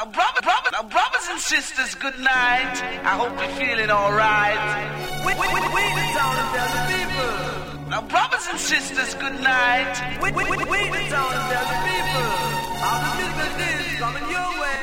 Now, 0.00 0.06
brother, 0.06 0.40
brother, 0.40 0.70
now, 0.72 0.82
brothers 0.88 1.28
and 1.28 1.38
sisters, 1.38 1.94
good 1.96 2.18
night. 2.18 2.72
I 3.04 3.20
hope 3.20 3.36
you're 3.36 3.54
feeling 3.60 3.90
alright. 3.90 4.56
We, 5.26 5.34
we, 5.34 5.46
we, 5.52 5.60
we 5.60 5.82
the 5.92 6.06
town 6.16 6.40
of 6.40 6.48
the 6.56 6.64
people. 6.88 7.90
Now, 7.90 8.00
brothers 8.08 8.48
and 8.48 8.58
sisters, 8.58 9.12
good 9.16 9.38
night. 9.42 9.92
We, 10.22 10.32
we, 10.32 10.44
we, 10.44 10.56
we 10.56 10.88
the 10.88 11.04
town 11.12 11.36
of 11.36 11.52
the 11.52 11.60
people. 11.84 12.28
How 12.80 12.96
the 13.04 13.12
music 13.20 13.60
is 13.76 14.00
coming 14.00 14.24
your 14.24 14.48
way. 14.56 14.80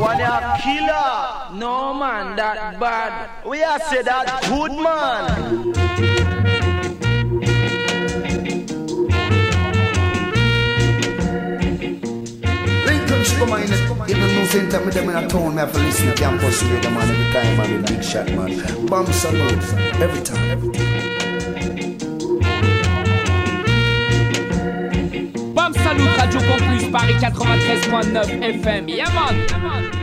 one 0.00 0.20
a 0.20 0.58
killer. 0.60 1.39
No 1.52 1.92
man, 1.94 2.36
that 2.36 2.78
bad. 2.78 3.44
We 3.44 3.62
are 3.64 3.80
say 3.80 4.02
that 4.02 4.42
good 4.48 4.72
man. 4.72 5.74
Come 13.38 13.52
on, 13.52 13.62
in 13.62 13.70
the 13.70 14.26
new 14.34 14.46
center, 14.46 14.84
me 14.84 14.90
them 14.92 15.08
in 15.08 15.16
a 15.16 15.26
town, 15.26 15.54
me 15.54 15.60
have 15.60 15.72
to 15.72 15.78
listen 15.78 16.08
to 16.08 16.14
campus 16.14 16.62
radio, 16.62 16.90
man, 16.90 17.08
every 17.10 17.32
time, 17.32 17.56
man, 17.56 17.82
big 17.86 18.04
shot, 18.04 18.28
man. 18.32 18.86
Bomb 18.86 19.06
salute, 19.06 19.74
every 19.98 20.22
time, 20.22 20.50
every 20.50 20.72
time. 20.72 21.00
Bam 25.54 25.72
Salut, 25.74 26.16
Radio 26.18 26.40
Campus, 26.40 26.84
Paris 26.92 27.22
93.9 27.22 28.62
FM. 28.62 28.88
Yeah, 28.94 29.12
man. 29.14 29.34
Yeah 29.48 29.99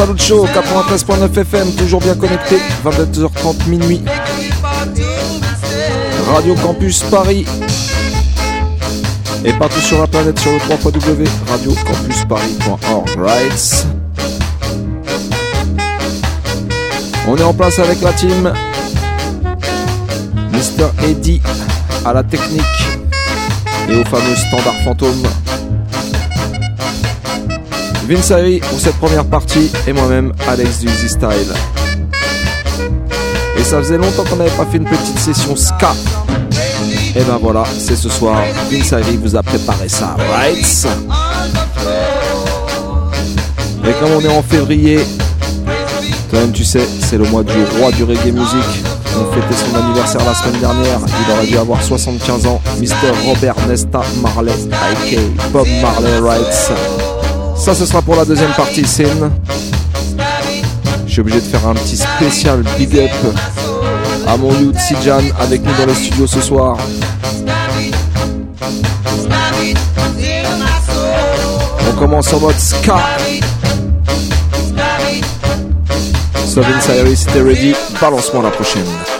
Salut 0.00 0.16
Show 0.18 0.46
93.9 0.46 1.40
FM 1.40 1.72
toujours 1.72 2.00
bien 2.00 2.14
connecté 2.14 2.56
22h30 2.86 3.68
minuit. 3.68 4.00
Radio 6.32 6.54
Campus 6.54 7.02
Paris. 7.02 7.44
Et 9.44 9.52
partout 9.52 9.80
sur 9.80 10.00
la 10.00 10.06
planète 10.06 10.38
sur 10.38 10.52
le 10.52 10.58
3w 10.58 11.28
radiocampusparis.org 11.50 13.10
On 17.28 17.36
est 17.36 17.42
en 17.42 17.52
place 17.52 17.78
avec 17.78 18.00
la 18.00 18.14
team. 18.14 18.54
Mr. 20.50 20.88
Eddie 21.04 21.42
à 22.06 22.14
la 22.14 22.22
technique. 22.22 22.62
Et 23.90 23.96
au 23.96 24.04
fameux 24.04 24.34
standard 24.34 24.80
fantôme 24.82 25.24
Vince 28.10 28.32
Harry 28.32 28.58
pour 28.58 28.80
cette 28.80 28.96
première 28.96 29.24
partie 29.24 29.70
et 29.86 29.92
moi-même 29.92 30.32
Alex 30.48 30.80
du 30.80 30.88
Easy 30.88 31.08
Style. 31.08 31.54
Et 33.56 33.62
ça 33.62 33.78
faisait 33.78 33.98
longtemps 33.98 34.24
qu'on 34.28 34.34
n'avait 34.34 34.50
pas 34.50 34.66
fait 34.66 34.78
une 34.78 34.84
petite 34.84 35.16
session 35.16 35.54
ska. 35.54 35.92
Et 37.14 37.22
ben 37.22 37.38
voilà, 37.40 37.62
c'est 37.78 37.94
ce 37.94 38.08
soir. 38.08 38.42
Vince 38.68 38.92
Harry 38.94 39.16
vous 39.16 39.36
a 39.36 39.44
préparé 39.44 39.88
ça, 39.88 40.16
right? 40.28 40.88
Et 43.86 43.92
comme 44.00 44.10
on 44.16 44.20
est 44.20 44.36
en 44.36 44.42
février, 44.42 44.98
toi-même 46.30 46.50
tu 46.50 46.64
sais, 46.64 46.88
c'est 47.08 47.16
le 47.16 47.26
mois 47.26 47.44
du 47.44 47.62
roi 47.78 47.92
du 47.92 48.02
reggae 48.02 48.32
music. 48.32 48.84
On 49.20 49.32
fêtait 49.32 49.54
son 49.54 49.76
anniversaire 49.76 50.24
la 50.24 50.34
semaine 50.34 50.60
dernière. 50.60 50.98
Il 51.06 51.32
aurait 51.32 51.46
dû 51.46 51.56
avoir 51.56 51.80
75 51.80 52.44
ans. 52.48 52.60
Mr. 52.80 53.12
Robert 53.24 53.54
Nesta 53.68 54.00
Marley, 54.20 54.50
a.k.a. 54.72 55.48
Bob 55.52 55.68
Marley 55.80 56.18
Wrights. 56.18 56.72
Ça, 57.60 57.74
ce 57.74 57.84
sera 57.84 58.00
pour 58.00 58.16
la 58.16 58.24
deuxième 58.24 58.52
partie, 58.52 58.86
Sin. 58.86 59.30
Je 61.06 61.12
suis 61.12 61.20
obligé 61.20 61.40
de 61.40 61.46
faire 61.46 61.66
un 61.68 61.74
petit 61.74 61.98
spécial 61.98 62.64
big 62.78 62.98
up 62.98 63.10
à 64.26 64.38
mon 64.38 64.50
youth 64.58 64.78
Sijan 64.78 65.20
avec 65.38 65.62
nous 65.62 65.72
dans 65.76 65.84
le 65.84 65.92
studio 65.92 66.26
ce 66.26 66.40
soir. 66.40 66.78
On 71.86 71.98
commence 71.98 72.32
en 72.32 72.40
mode 72.40 72.58
ska. 72.58 72.96
Sovin 76.46 76.80
si 76.80 77.26
t'es 77.26 77.42
ready, 77.42 77.74
balance-moi 78.00 78.42
la 78.42 78.50
prochaine. 78.50 79.19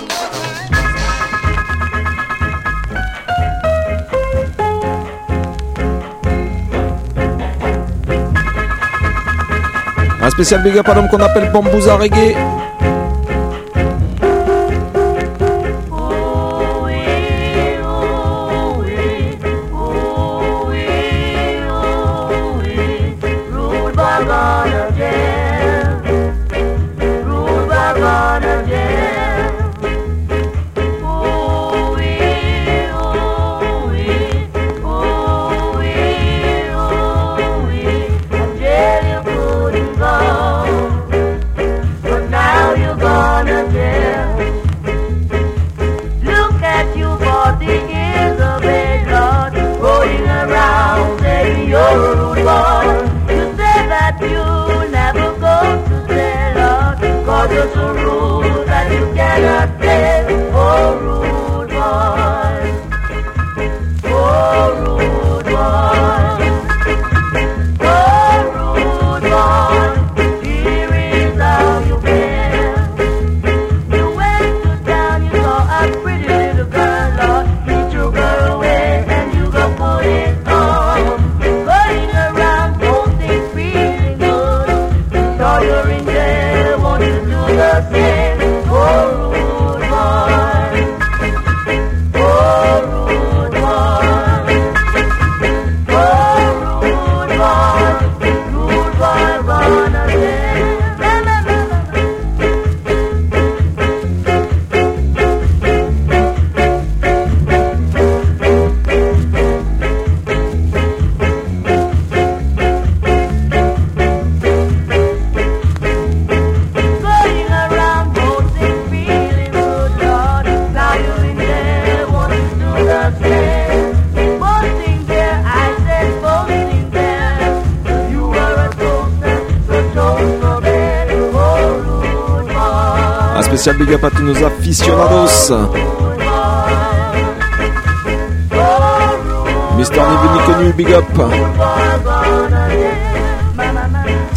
Spécial 10.31 10.63
big 10.63 10.77
up 10.79 10.87
qu'on 11.11 11.21
appelle 11.21 11.51
Bambouza 11.53 11.97
Reggae. 11.97 12.35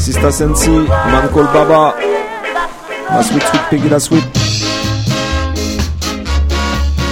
Sista 0.04 0.32
Sensi, 0.32 0.70
Man 0.70 1.30
Call 1.32 1.48
Baba. 1.54 1.96
La 3.10 3.24
Sweet 3.24 3.42
Sweet 3.42 3.64
Peggy 3.70 3.88
la 3.88 4.00
Sweet. 4.02 4.26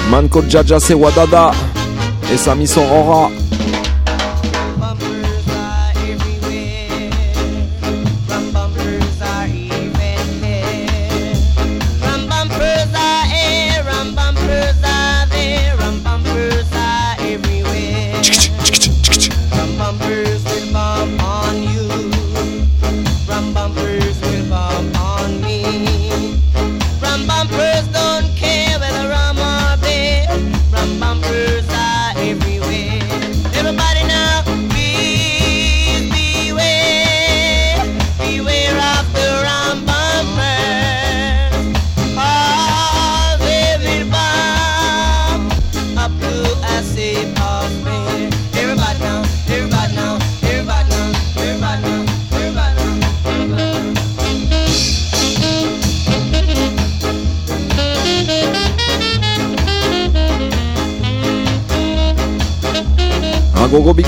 Man 0.10 0.28
Call 0.28 0.50
Jaja 0.50 0.78
c'est 0.78 0.94
Wadada. 0.94 1.52
Et 2.34 2.36
Sami 2.36 2.68
Sorora. 2.68 3.30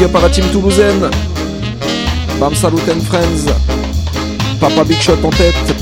Big 0.04 0.10
up 0.10 0.16
à 0.16 0.22
la 0.22 0.30
team 0.30 0.46
toulousaine. 0.52 1.10
Bam 2.40 2.56
Salut 2.56 2.82
and 2.90 3.02
Friends. 3.02 3.46
Papa 4.60 4.84
Big 4.84 5.00
Shot 5.00 5.18
en 5.24 5.30
tête. 5.30 5.76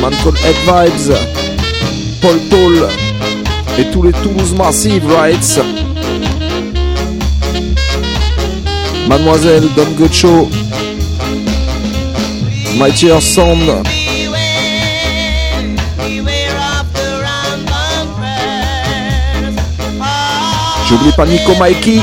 Man 0.00 0.12
called 0.22 0.38
Head 0.38 0.56
Vibes. 0.64 1.12
Paul 2.20 2.38
Toll. 2.50 2.88
Et 3.78 3.84
tous 3.90 4.02
les 4.02 4.12
Toulouse 4.12 4.54
Massive 4.54 5.06
Rights. 5.06 5.60
Mademoiselle 9.08 9.68
Don 9.76 9.90
Gocho. 9.98 10.48
Mighty 12.78 13.08
Earth 13.08 13.22
Sound. 13.22 13.82
J'oublie 20.88 21.12
pas 21.16 21.26
Nico 21.26 21.54
Mikey. 21.58 22.00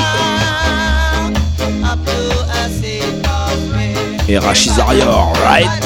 Et 4.27 4.37
Rachizaria, 4.39 5.31
right? 5.43 5.80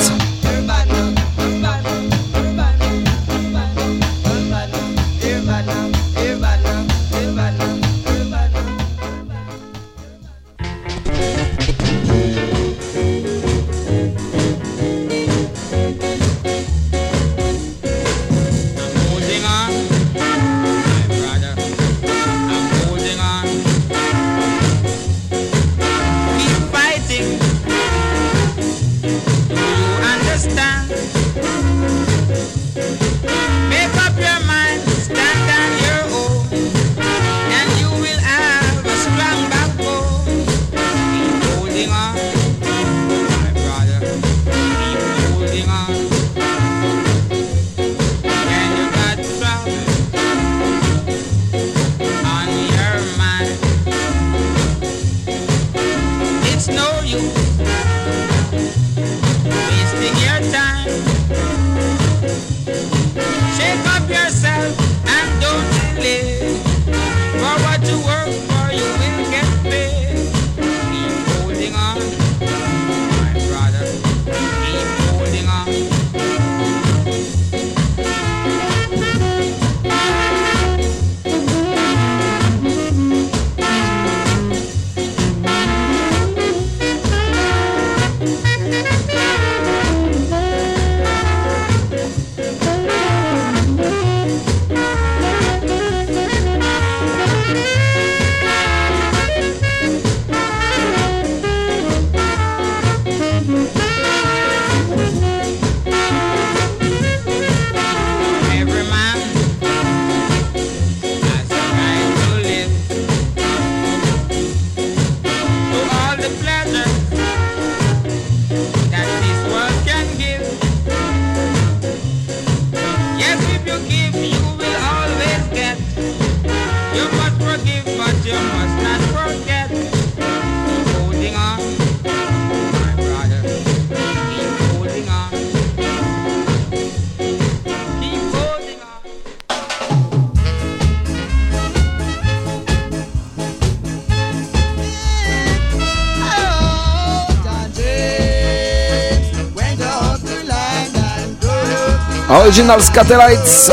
Original 152.57 152.81
Scatelites. 152.81 153.69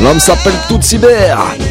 L'homme 0.00 0.18
s'appelle 0.18 0.54
Toutsiber. 0.66 1.36
gros 1.36 1.65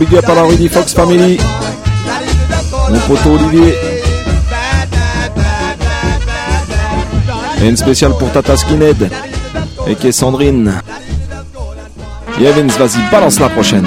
big 0.00 0.14
up 0.16 0.28
à 0.30 0.34
la 0.34 0.42
Rudy 0.44 0.68
Fox 0.68 0.94
Family. 0.94 1.38
Mon 2.88 2.98
poteau 3.00 3.34
Olivier. 3.34 3.74
Et 7.62 7.68
une 7.68 7.76
spéciale 7.76 8.12
pour 8.18 8.32
Tata 8.32 8.56
Skinhead. 8.56 9.10
Et 9.86 9.94
qui 9.94 10.08
est 10.08 10.12
Sandrine. 10.12 10.72
Evans, 12.40 12.68
vas-y, 12.68 13.10
balance 13.10 13.38
la 13.38 13.50
prochaine. 13.50 13.86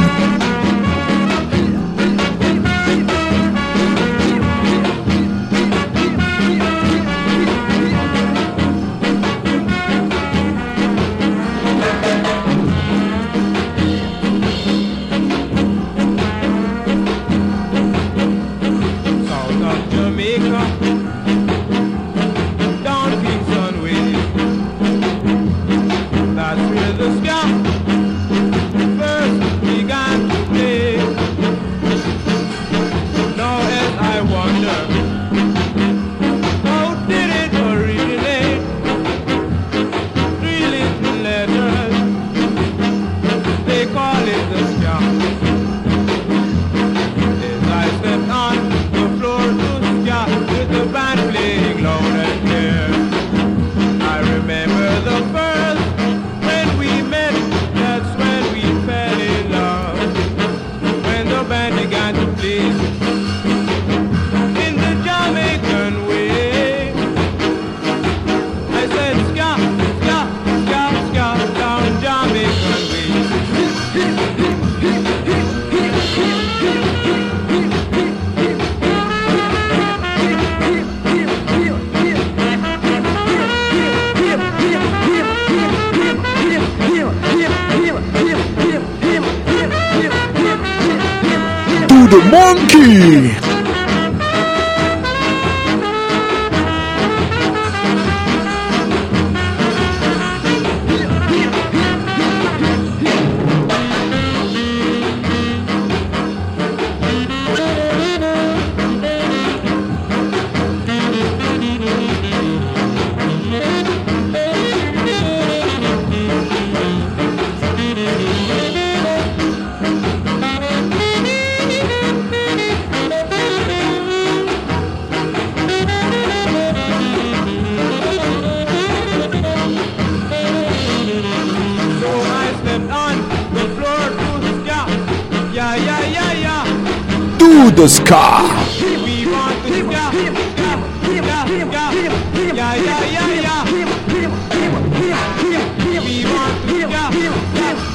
The 137.75 137.88
scar. 137.88 138.41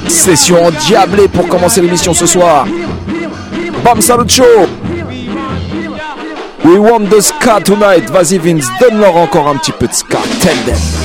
Session 0.07 0.71
diablée 0.87 1.27
pour 1.27 1.47
commencer 1.47 1.81
l'émission 1.81 2.13
ce 2.13 2.25
soir. 2.25 2.65
Bam 3.83 4.01
Salut 4.01 4.29
Show. 4.29 4.43
We 6.63 6.77
want 6.77 7.09
the 7.09 7.21
ska 7.21 7.59
tonight. 7.61 8.09
Vas-y 8.09 8.37
Vince, 8.37 8.67
donne-leur 8.79 9.15
encore 9.15 9.47
un 9.47 9.57
petit 9.57 9.71
peu 9.71 9.87
de 9.87 9.93
ska. 9.93 10.19
Tell 10.41 10.57
them. 10.65 10.98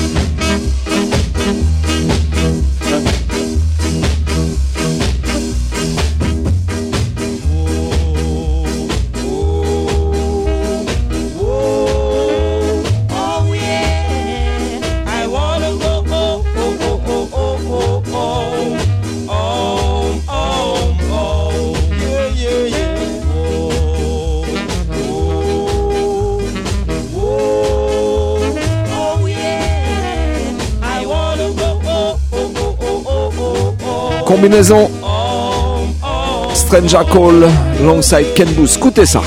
Combinaison 34.24 34.90
Stranger 36.54 37.04
Call 37.12 37.44
alongside 37.80 38.34
Ken 38.34 38.48
Booth. 38.54 38.76
Écoutez 38.76 39.06
ça. 39.06 39.20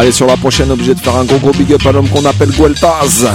Allez, 0.00 0.12
sur 0.12 0.26
la 0.26 0.36
prochaine, 0.36 0.70
obligé 0.70 0.94
de 0.94 1.00
faire 1.00 1.16
un 1.16 1.24
gros 1.24 1.38
gros 1.38 1.50
big 1.50 1.72
up 1.72 1.84
à 1.84 1.90
l'homme 1.90 2.08
qu'on 2.08 2.24
appelle 2.24 2.50
Gueltaz. 2.50 3.26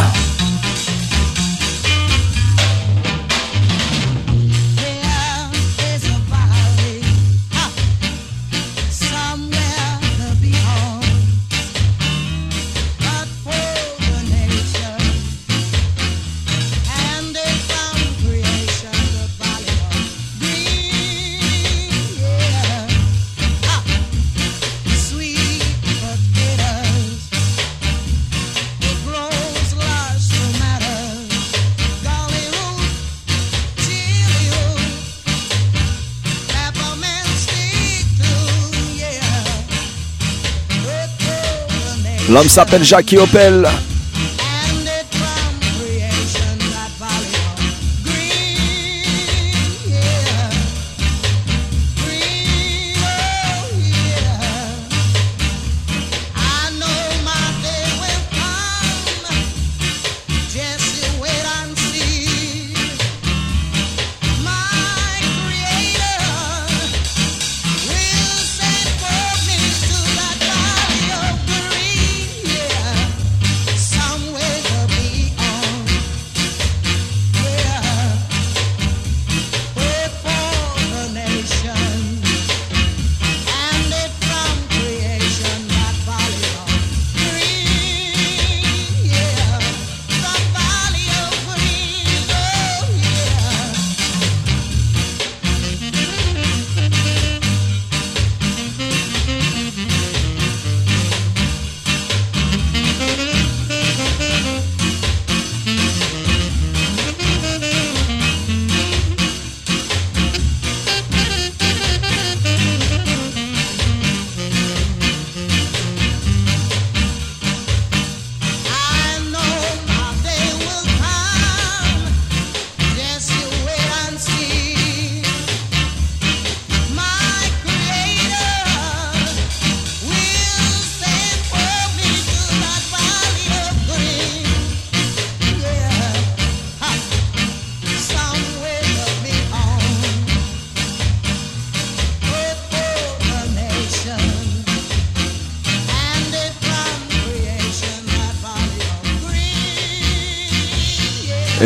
L'homme 42.33 42.49
s'appelle 42.49 42.83
Jackie 42.83 43.19
Opel. 43.19 43.63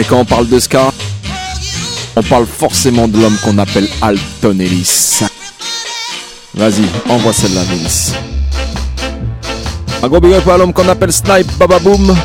Quand 0.10 0.20
on 0.20 0.26
parle 0.26 0.48
de 0.48 0.60
ska, 0.60 0.92
on 2.16 2.24
parle 2.24 2.46
forcément 2.46 3.08
de 3.08 3.20
l'homme 3.20 3.38
qu'on 3.44 3.58
appelle 3.58 3.88
Alton 4.02 4.60
Ellis. 4.60 5.22
Vas-y, 6.54 6.86
envoie 7.10 7.34
celle-là, 7.34 7.62
Vince. 7.64 8.14
Un 10.02 10.08
gros 10.08 10.20
big 10.20 10.34
up 10.34 10.48
à 10.48 10.58
l'homme 10.58 10.74
qu'on 10.74 10.88
appelle 10.88 11.12
Snipe 11.12 11.52
Bababoom. 11.58 12.16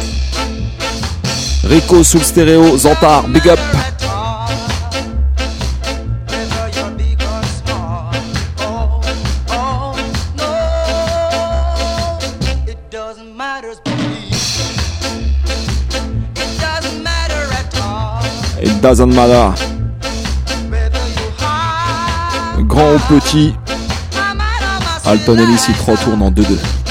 Rico 1.65 2.03
sous 2.05 2.19
le 2.19 2.25
stéréo, 2.25 2.77
Zantar, 2.79 3.25
big 3.29 3.49
up. 3.49 3.61
Doesn't 18.83 19.15
matter. 19.15 19.55
Grand 22.67 22.95
ou 22.95 22.99
petit, 23.15 23.55
Alton 25.07 25.39
Ellis 25.39 25.67
il 25.69 25.75
te 25.75 25.91
retourne 25.91 26.23
en 26.23 26.31
2-2. 26.33 26.82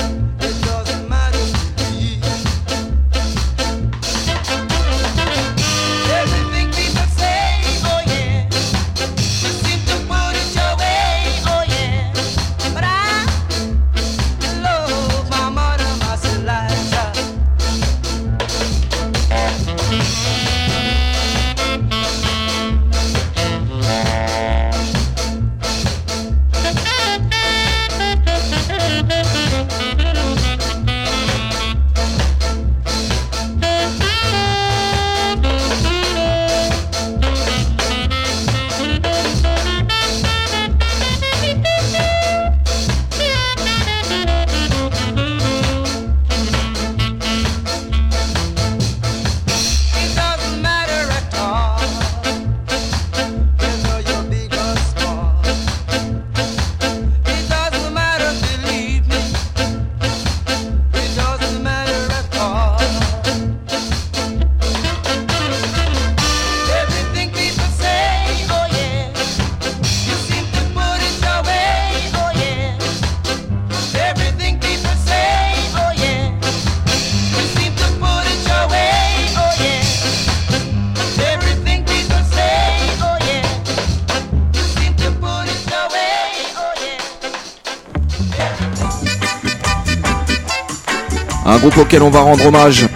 Auquel 91.77 92.03
on 92.03 92.09
va 92.09 92.19
rendre 92.19 92.45
hommage. 92.45 92.87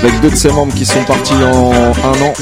Avec 0.00 0.20
deux 0.20 0.30
de 0.30 0.36
ses 0.36 0.48
membres 0.48 0.72
qui 0.74 0.86
sont 0.86 1.02
partis 1.02 1.34
en 1.34 1.72
un 1.72 2.22
an. 2.22 2.32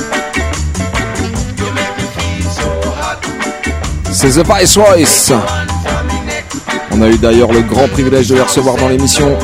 C'est 4.12 4.30
The 4.30 4.46
Viceroyce. 4.46 5.32
On 6.92 7.02
a 7.02 7.08
eu 7.08 7.16
d'ailleurs 7.16 7.52
le 7.52 7.62
grand 7.62 7.88
privilège 7.88 8.28
de 8.28 8.34
les 8.34 8.42
recevoir 8.42 8.76
dans 8.76 8.88
l'émission. 8.88 9.36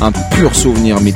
Un 0.00 0.12
pur 0.12 0.54
souvenir, 0.54 0.98
mais. 1.00 1.12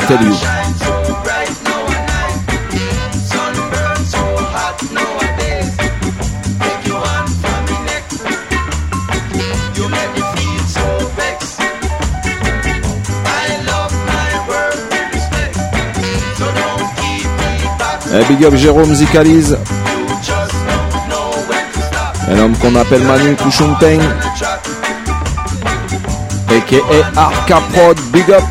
Eh, 18.13 18.25
big 18.29 18.45
up 18.45 18.55
Jérôme 18.57 18.93
Zicalise. 18.93 19.57
Un 22.29 22.39
homme 22.41 22.57
qu'on 22.57 22.75
appelle 22.75 23.05
Manu 23.05 23.37
Kouchonteng. 23.37 24.01
A.K.A. 26.49 27.21
Arca 27.21 27.61
Prod, 27.73 27.97
big 28.13 28.29
up. 28.31 28.43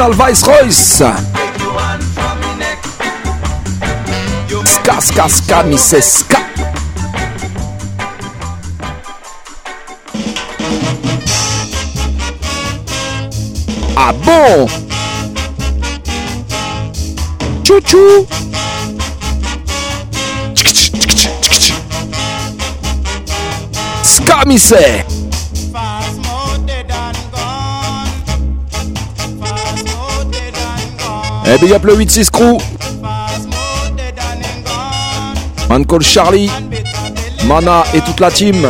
Original 0.00 0.28
Vice 0.28 0.46
Royce. 0.46 1.02
Ska, 4.64 5.00
ska, 5.00 5.28
ska, 5.28 5.62
mi 5.62 5.78
se 5.78 6.02
ska. 6.02 6.36
Ah 13.96 14.12
bon 14.12 14.68
Chouchou 17.64 18.26
Ska, 24.02 25.09
Eh 31.52 31.58
big 31.58 31.72
up 31.72 31.84
le 31.84 31.96
8-6 31.96 32.30
crew. 32.30 32.58
Man 35.68 35.84
call 35.84 36.02
Charlie, 36.02 36.48
Mana 37.44 37.82
et 37.92 38.00
toute 38.02 38.20
la 38.20 38.30
team. 38.30 38.68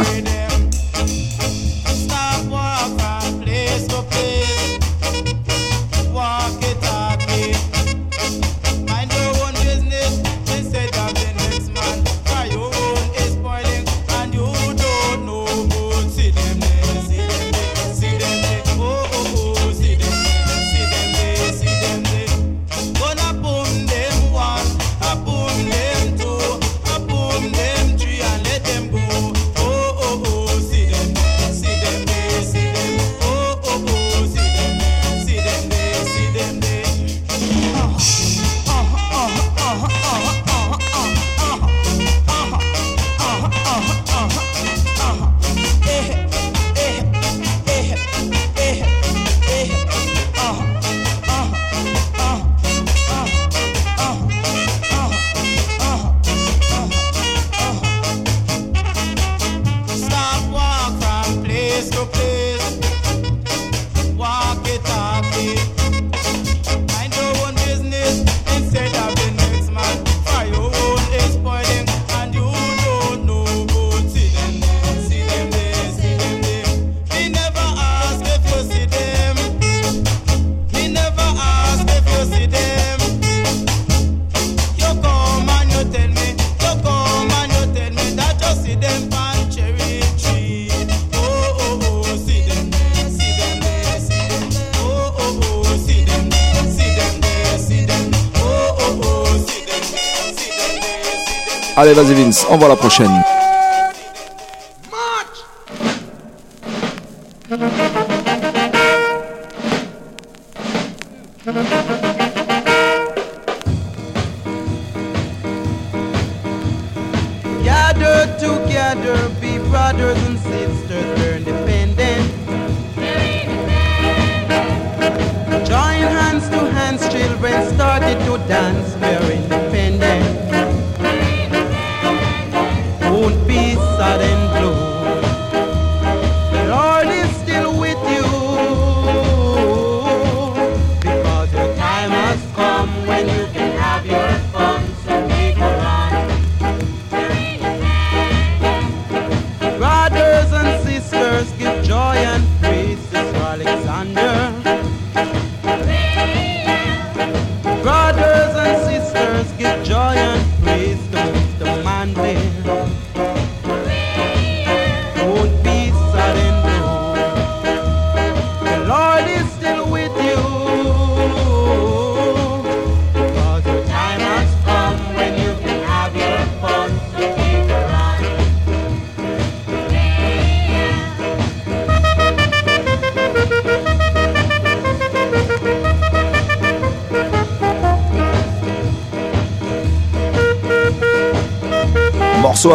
Allez, 101.82 101.94
vas-y 101.94 102.12
Vince, 102.12 102.46
on 102.50 102.58
voit 102.58 102.68
la 102.68 102.76
prochaine. 102.76 103.24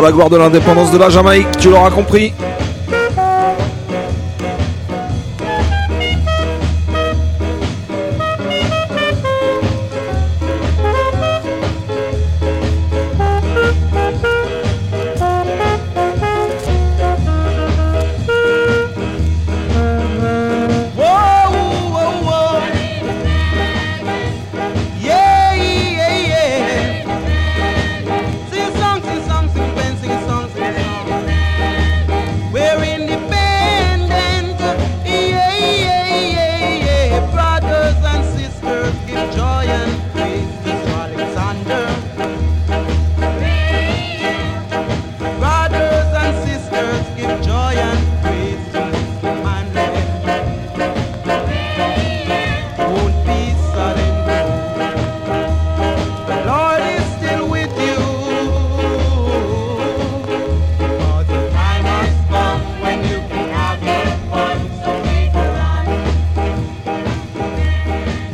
La 0.06 0.12
gloire 0.12 0.30
de 0.30 0.38
l'indépendance 0.38 0.92
de 0.92 1.00
la 1.00 1.10
Jamaïque, 1.10 1.48
tu 1.58 1.72
l'auras 1.72 1.90
compris. 1.90 2.32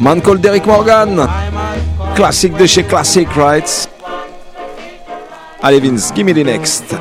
Man. 0.01 0.19
Called 0.19 0.41
Derek 0.41 0.65
Morgan. 0.65 1.19
I'm 1.19 1.50
Classique 2.15 2.55
de 2.57 2.65
chez 2.65 2.83
Classic 2.83 3.27
Rights. 3.35 3.89
Allez 5.63 5.79
Vince, 5.79 6.11
give 6.15 6.25
me 6.25 6.33
the 6.33 6.45
next. 6.45 6.95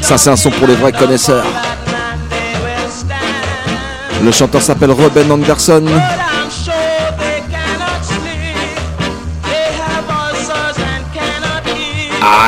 Ça 0.00 0.16
c'est 0.16 0.30
un 0.30 0.36
son 0.36 0.50
pour 0.50 0.66
les 0.66 0.74
vrais 0.74 0.92
connaisseurs. 0.92 1.44
Le 4.24 4.32
chanteur 4.32 4.62
s'appelle 4.62 4.90
Robin 4.92 5.30
Anderson. 5.30 5.84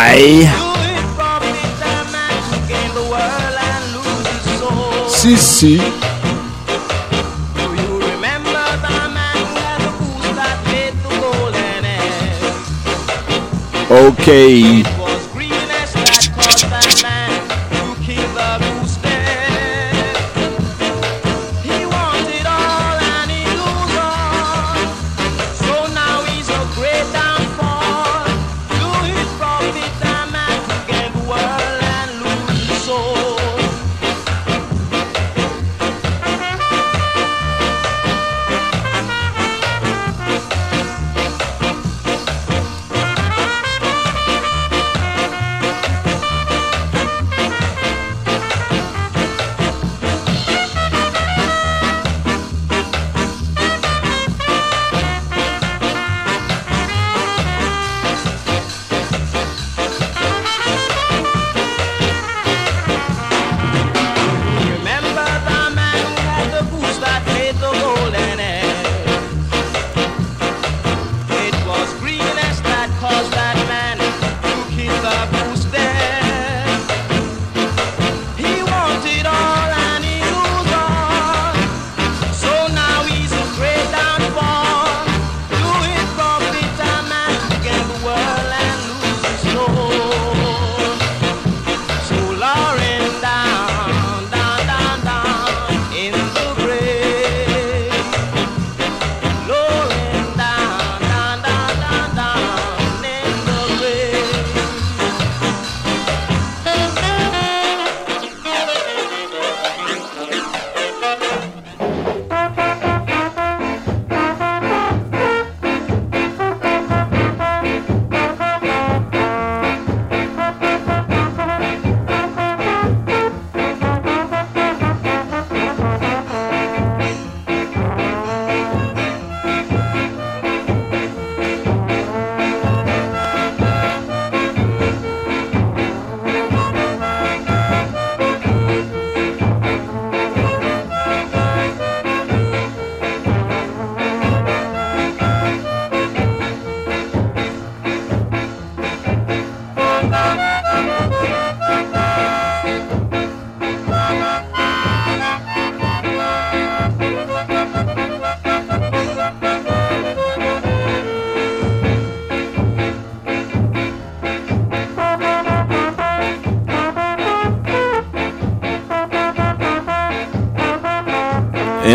Aïe 0.03 0.49
Si, 5.09 5.37
si. 5.37 5.79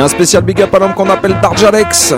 Un 0.05 0.07
spécial 0.07 0.43
big 0.43 0.61
up 0.61 0.73
à 0.75 0.77
l'homme 0.77 0.93
qu'on 0.93 1.09
appelle 1.09 1.35
Darjalex. 1.41 2.13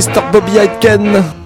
Mr. 0.00 0.32
Bobby 0.32 0.56
Aitken. 0.56 1.39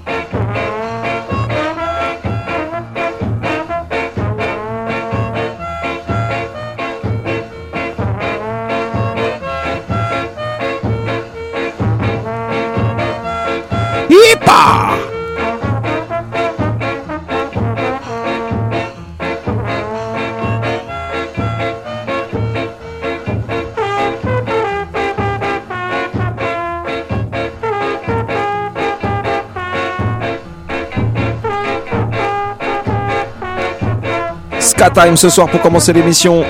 Time 34.94 35.16
ce 35.16 35.28
soir 35.28 35.48
pour 35.48 35.60
commencer 35.60 35.92
l'émission. 35.92 36.44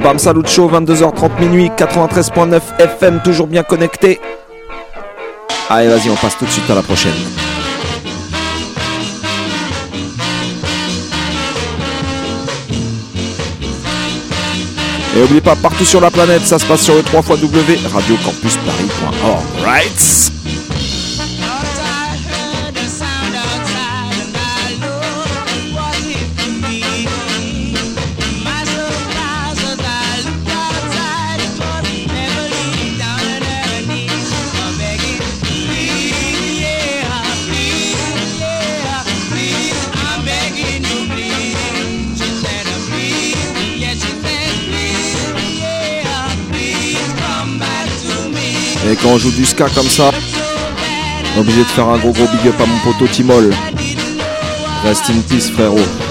Bam 0.00 0.16
Salut 0.16 0.46
Show, 0.46 0.70
22h30 0.70 1.40
minuit, 1.40 1.70
93.9 1.76 2.60
FM, 2.78 3.20
toujours 3.24 3.48
bien 3.48 3.64
connecté. 3.64 4.20
Allez, 5.68 5.88
vas-y, 5.88 6.08
on 6.08 6.14
passe 6.14 6.38
tout 6.38 6.44
de 6.44 6.50
suite 6.50 6.70
à 6.70 6.76
la 6.76 6.82
prochaine. 6.82 7.12
Et 15.16 15.20
n'oubliez 15.20 15.40
pas, 15.40 15.56
partout 15.56 15.84
sur 15.84 16.00
la 16.00 16.12
planète, 16.12 16.42
ça 16.42 16.60
se 16.60 16.64
passe 16.64 16.82
sur 16.82 16.94
le 16.94 17.02
3 17.02 17.22
W 17.22 17.78
radiocampusparis.org. 17.92 19.42
Right? 19.64 20.32
On 49.08 49.18
joue 49.18 49.30
du 49.30 49.44
ska 49.44 49.68
comme 49.70 49.88
ça, 49.88 50.10
obligé 51.38 51.60
de 51.60 51.68
faire 51.68 51.88
un 51.88 51.98
gros 51.98 52.12
gros 52.12 52.26
big 52.26 52.48
up 52.48 52.60
à 52.60 52.66
mon 52.66 52.78
poteau 52.78 53.06
Timol. 53.06 53.50
Rest 54.84 55.10
in 55.10 55.20
peace 55.28 55.50
frérot. 55.50 56.07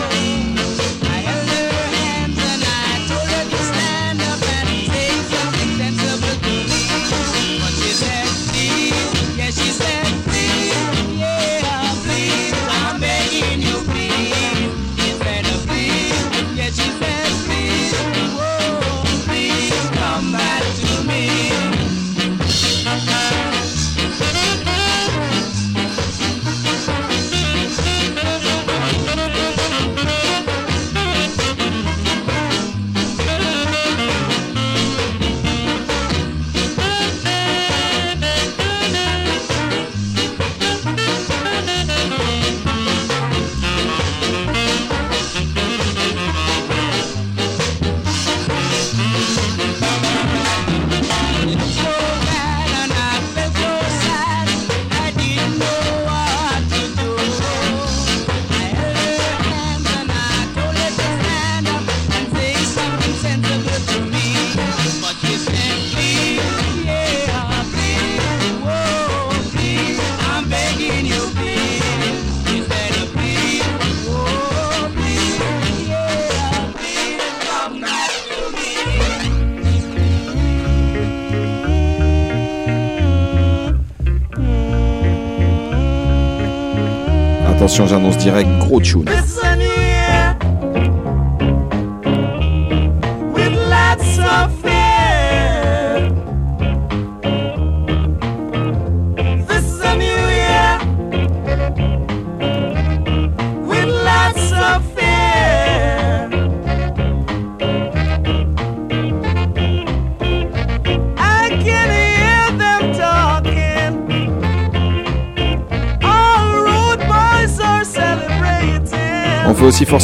Direct, 88.80 89.17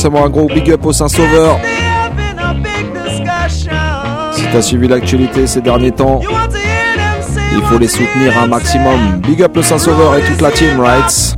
forcément 0.04 0.26
un 0.26 0.30
gros 0.30 0.48
big 0.48 0.70
up 0.70 0.86
au 0.86 0.92
Saint-Sauveur. 0.92 1.58
Si 4.34 4.44
t'as 4.52 4.62
suivi 4.62 4.90
l'actualité 4.90 5.48
ces 5.48 5.62
derniers 5.62 5.94
temps, 5.94 6.20
il 7.54 7.62
faut 7.64 7.78
les 7.78 7.88
soutenir 7.88 8.38
un 8.38 8.48
maximum. 8.48 9.22
Big 9.26 9.42
up 9.42 9.56
le 9.56 9.62
Saint-Sauveur 9.62 10.18
et 10.18 10.22
toute 10.24 10.42
la 10.42 10.52
team, 10.52 10.84
live 10.84 11.38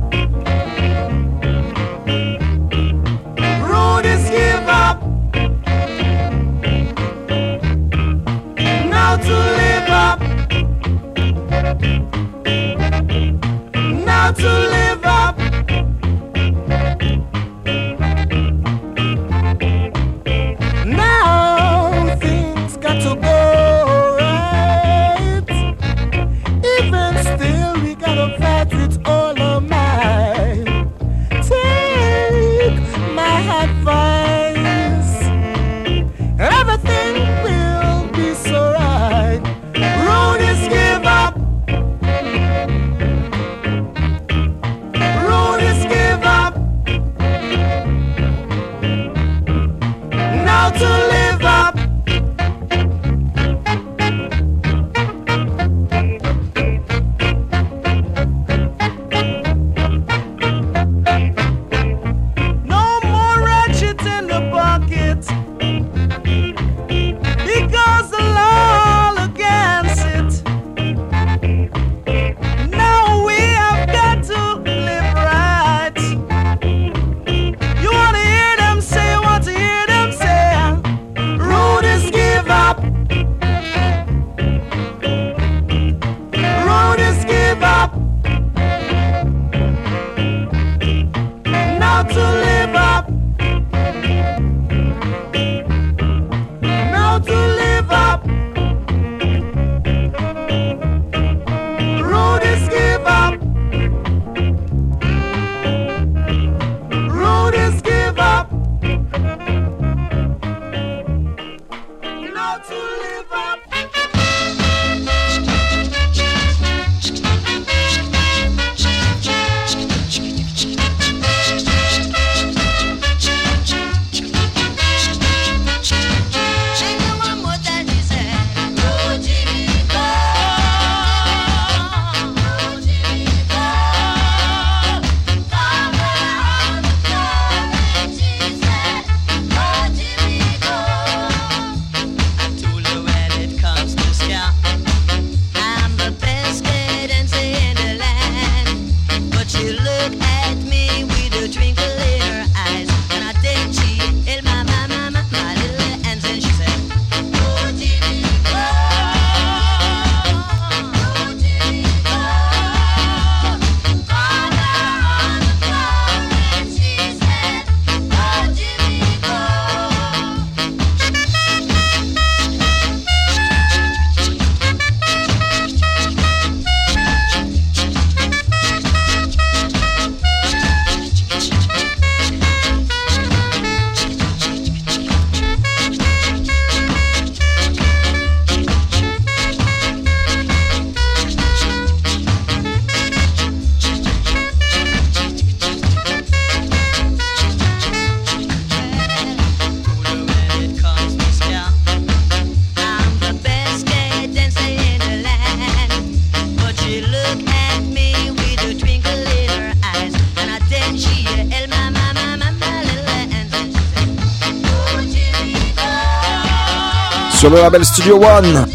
Sur 217.46 217.54
le 217.54 217.62
label 217.62 217.84
Studio 217.84 218.16
One. 218.16 218.66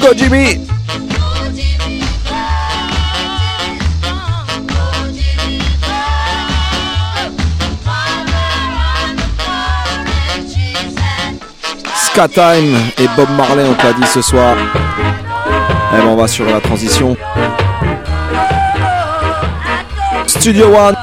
Go 0.00 0.08
Jimmy 0.16 0.58
Ska 11.94 12.26
Time 12.26 12.76
et 12.98 13.06
Bob 13.14 13.28
Marley, 13.36 13.62
on 13.64 13.74
t'a 13.74 13.92
dit 13.92 14.06
ce 14.12 14.22
soir. 14.22 14.56
Et 14.56 15.98
ben 15.98 16.06
on 16.08 16.16
va 16.16 16.26
sur 16.26 16.46
la 16.46 16.60
transition. 16.60 17.16
Studio 20.42 20.72
One. 20.72 20.96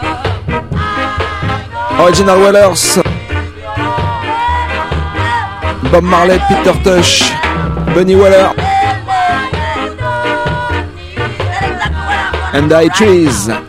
Original 1.97 2.39
Wellers. 2.39 2.97
Bob 5.89 6.03
Marley, 6.03 6.39
Peter 6.49 6.73
Tush, 6.83 7.31
Bunny 7.95 8.17
Weller. 8.17 8.53
And 12.51 12.73
I 12.73 12.89
Trees. 12.89 13.68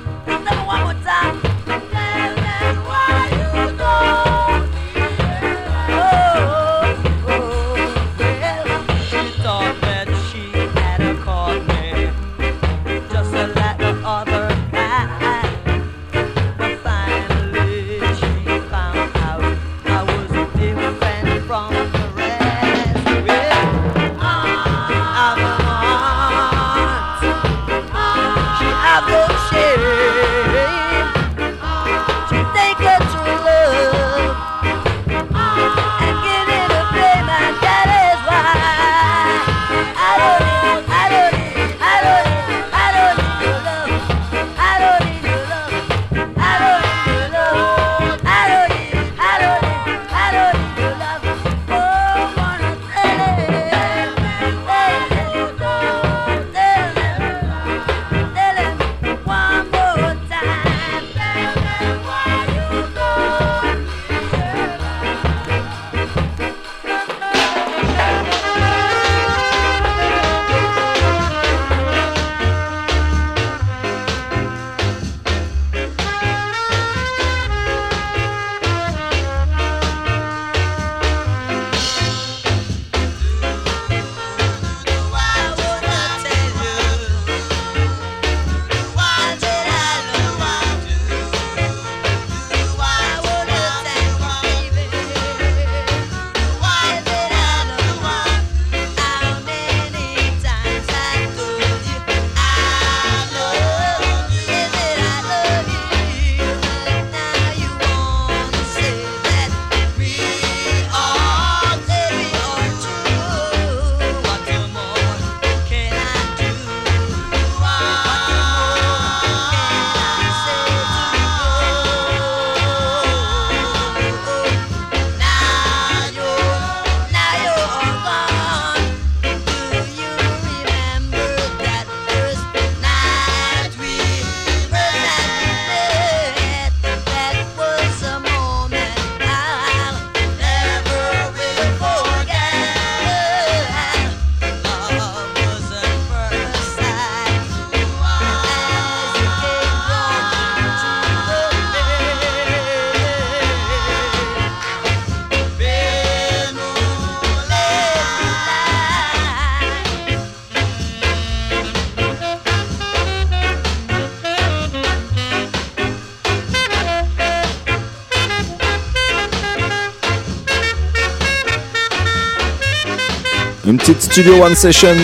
Studio 174.11 174.43
One 174.43 174.57
Session 174.57 174.97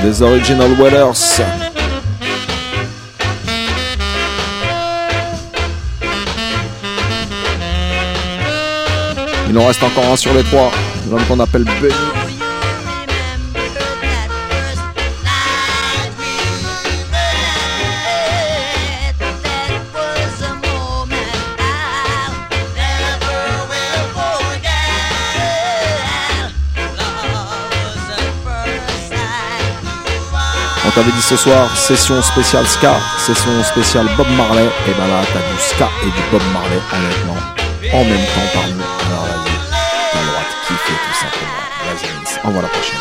des 0.00 0.22
Original 0.22 0.70
Wellers. 0.74 1.42
Il 9.50 9.58
en 9.58 9.66
reste 9.66 9.82
encore 9.82 10.04
un 10.04 10.16
sur 10.16 10.32
les 10.34 10.44
trois, 10.44 10.70
l'homme 11.10 11.24
qu'on 11.26 11.40
appelle 11.40 11.64
Benny. 11.64 12.27
On 30.98 31.00
t'avait 31.00 31.14
dit 31.14 31.22
ce 31.22 31.36
soir, 31.36 31.70
session 31.76 32.20
spéciale 32.22 32.66
ska, 32.66 32.96
session 33.18 33.62
spéciale 33.62 34.08
Bob 34.16 34.26
Marley. 34.36 34.64
Et 34.88 34.94
ben 34.94 35.06
là, 35.06 35.20
t'as 35.32 35.38
du 35.38 35.56
ska 35.60 35.88
et 36.02 36.06
du 36.06 36.22
Bob 36.32 36.42
Marley, 36.52 36.80
honnêtement, 36.92 37.36
en 37.92 38.04
même 38.04 38.26
temps 38.34 38.50
par 38.52 38.66
nous. 38.66 38.82
Alors 39.06 39.26
vas-y, 39.26 39.52
t'as 40.12 40.18
le 40.18 40.26
kiffer 40.66 40.98
tout 41.06 41.14
simplement. 41.14 41.62
Vas-y, 41.86 42.08
envoie 42.48 42.62
la 42.62 42.68
prochaine. 42.68 42.98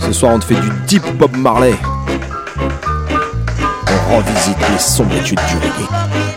Ce 0.00 0.12
soir, 0.14 0.32
on 0.32 0.38
te 0.38 0.46
fait 0.46 0.54
du 0.54 0.70
deep 0.86 1.04
Bob 1.18 1.36
Marley. 1.36 1.74
On 4.08 4.16
revisite 4.16 4.56
les 4.72 4.78
sombritudes 4.78 5.40
du 5.50 5.56
reggae. 5.56 6.35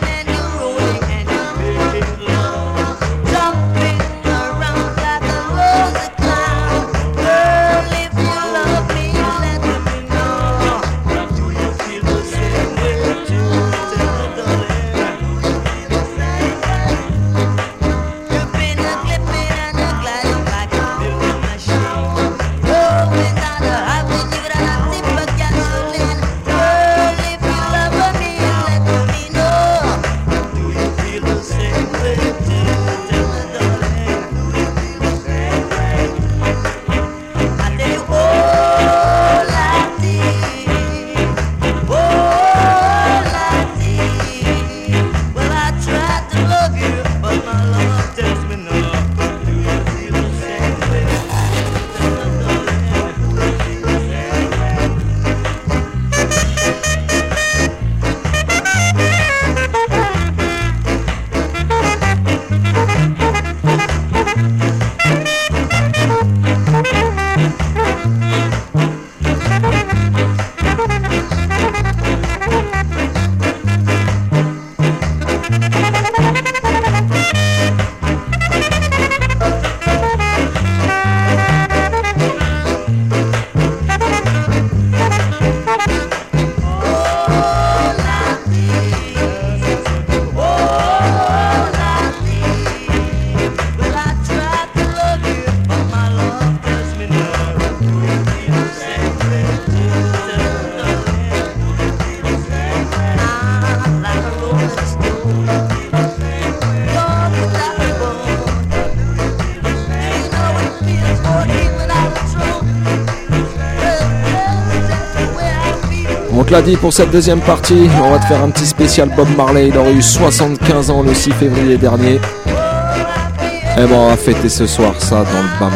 L'ai 116.56 116.62
dit 116.62 116.76
pour 116.76 116.92
cette 116.92 117.10
deuxième 117.10 117.40
partie, 117.40 117.88
on 118.02 118.10
va 118.10 118.18
te 118.18 118.24
faire 118.24 118.42
un 118.42 118.50
petit 118.50 118.66
spécial 118.66 119.08
Bob 119.14 119.28
Marley. 119.36 119.68
Il 119.68 119.78
aurait 119.78 119.92
eu 119.92 120.02
75 120.02 120.90
ans 120.90 121.02
le 121.02 121.14
6 121.14 121.32
février 121.32 121.76
dernier. 121.76 122.14
Et 122.14 123.82
eh 123.82 123.86
bon, 123.86 123.96
on 123.96 124.08
va 124.08 124.16
fêter 124.16 124.48
ce 124.48 124.66
soir 124.66 124.94
ça 124.98 125.24
dans 125.24 125.42
le 125.42 125.60
Bam 125.60 125.72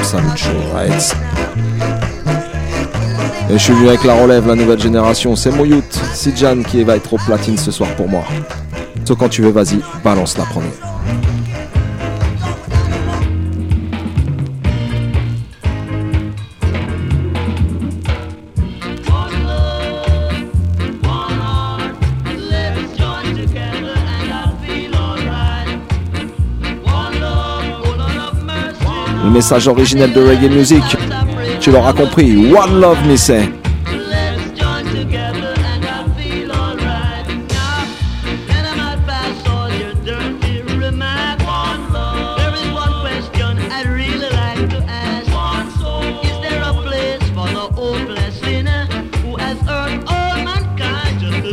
right? 0.75 1.17
Et 3.51 3.53
je 3.53 3.59
suis 3.59 3.73
venu 3.73 3.89
avec 3.89 4.03
la 4.05 4.15
relève, 4.15 4.49
la 4.49 4.57
nouvelle 4.57 4.81
génération. 4.81 5.37
C'est 5.37 5.51
Moyout, 5.51 5.83
Sijan 6.13 6.63
qui 6.63 6.83
va 6.83 6.97
être 6.97 7.13
au 7.13 7.19
platine 7.19 7.57
ce 7.57 7.71
soir 7.71 7.91
pour 7.97 8.09
moi. 8.09 8.25
So 9.05 9.15
quand 9.15 9.29
tu 9.29 9.43
veux, 9.43 9.51
vas-y, 9.51 9.81
balance 10.03 10.37
la 10.39 10.45
première. 10.45 10.94
Message 29.35 29.67
originel 29.67 30.13
de 30.13 30.21
Reggae 30.21 30.49
Music, 30.49 30.85
tu 31.59 31.73
l'auras 31.73 31.93
compris. 31.93 32.55
One 32.55 32.81
Love, 32.81 32.99
me. 33.09 33.17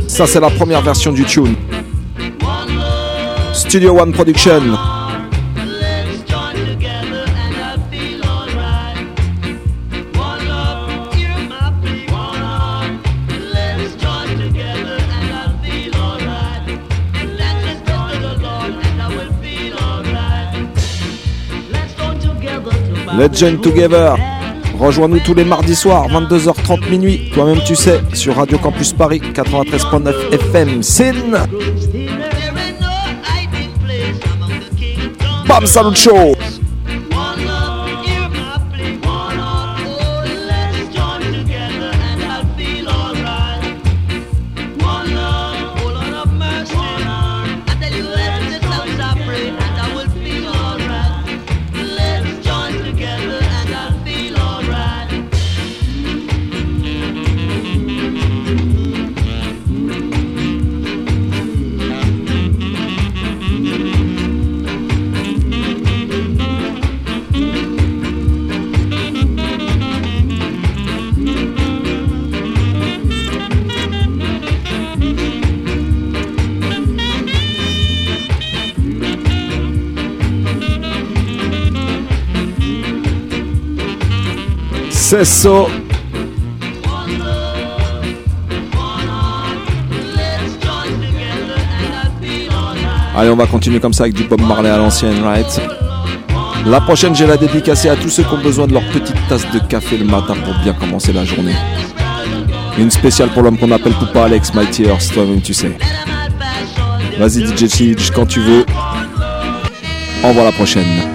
Ça, 0.07 0.27
c'est 0.27 0.39
la 0.39 0.51
première 0.51 0.81
version 0.81 1.11
du 1.11 1.25
tune. 1.25 1.55
Studio 3.53 3.99
One 3.99 4.11
Production. 4.11 4.90
Let's 23.21 23.37
join 23.37 23.61
together. 23.61 24.17
Rejoins-nous 24.79 25.19
tous 25.19 25.35
les 25.35 25.45
mardis 25.45 25.75
soirs, 25.75 26.07
22h30 26.07 26.89
minuit. 26.89 27.29
Toi-même, 27.31 27.59
tu 27.63 27.75
sais, 27.75 28.01
sur 28.13 28.35
Radio 28.35 28.57
Campus 28.57 28.93
Paris, 28.93 29.21
93.9 29.35 30.33
FM. 30.33 30.81
Sin. 30.81 31.13
Bam 35.47 35.67
Salut 35.67 35.95
Show. 35.95 36.35
Allez, 93.15 93.29
on 93.29 93.35
va 93.35 93.45
continuer 93.45 93.79
comme 93.79 93.93
ça 93.93 94.03
avec 94.03 94.15
du 94.15 94.23
Bob 94.23 94.41
Marley 94.41 94.69
à 94.69 94.77
l'ancienne, 94.77 95.21
right? 95.23 95.61
La 96.65 96.81
prochaine, 96.81 97.13
j'ai 97.13 97.27
la 97.27 97.37
dédicacée 97.37 97.89
à 97.89 97.95
tous 97.95 98.09
ceux 98.09 98.23
qui 98.23 98.33
ont 98.33 98.41
besoin 98.41 98.65
de 98.65 98.73
leur 98.73 98.83
petite 98.89 99.15
tasse 99.29 99.45
de 99.51 99.59
café 99.59 99.97
le 99.97 100.05
matin 100.05 100.33
pour 100.43 100.55
bien 100.63 100.73
commencer 100.73 101.13
la 101.13 101.23
journée. 101.23 101.55
Une 102.79 102.89
spéciale 102.89 103.29
pour 103.29 103.43
l'homme 103.43 103.59
qu'on 103.59 103.71
appelle 103.71 103.93
Poupa 103.93 104.23
Alex, 104.23 104.55
Mighty 104.55 104.85
Earth, 104.85 105.11
toi-même 105.13 105.41
tu 105.41 105.53
sais. 105.53 105.77
Vas-y 107.19 107.45
DJ 107.45 107.67
Chidge, 107.69 108.09
quand 108.09 108.25
tu 108.25 108.39
veux. 108.39 108.65
Envoie 110.23 110.43
la 110.43 110.51
prochaine. 110.51 111.10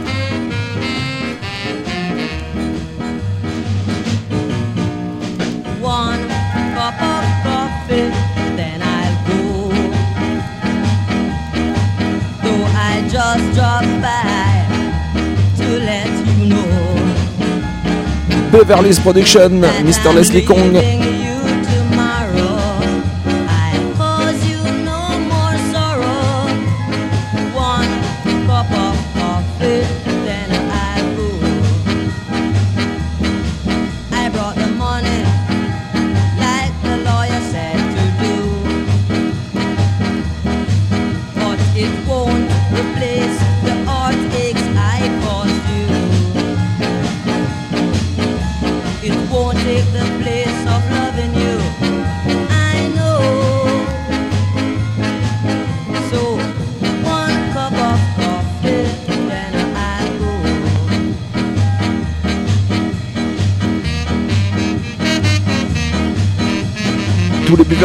Beverly's 18.65 18.99
Production, 18.99 19.61
Mr. 19.85 20.15
Leslie 20.15 20.43
Kong. 20.43 21.26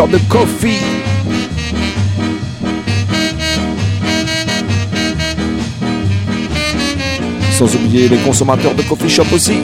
De 0.08 0.18
coffee. 0.30 0.80
Sans 7.52 7.76
oublier 7.76 8.08
les 8.08 8.18
consommateurs 8.18 8.74
de 8.74 8.82
coffee 8.84 9.10
shop 9.10 9.26
aussi. 9.34 9.60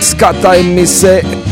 Scata 0.00 0.58
et 0.58 1.43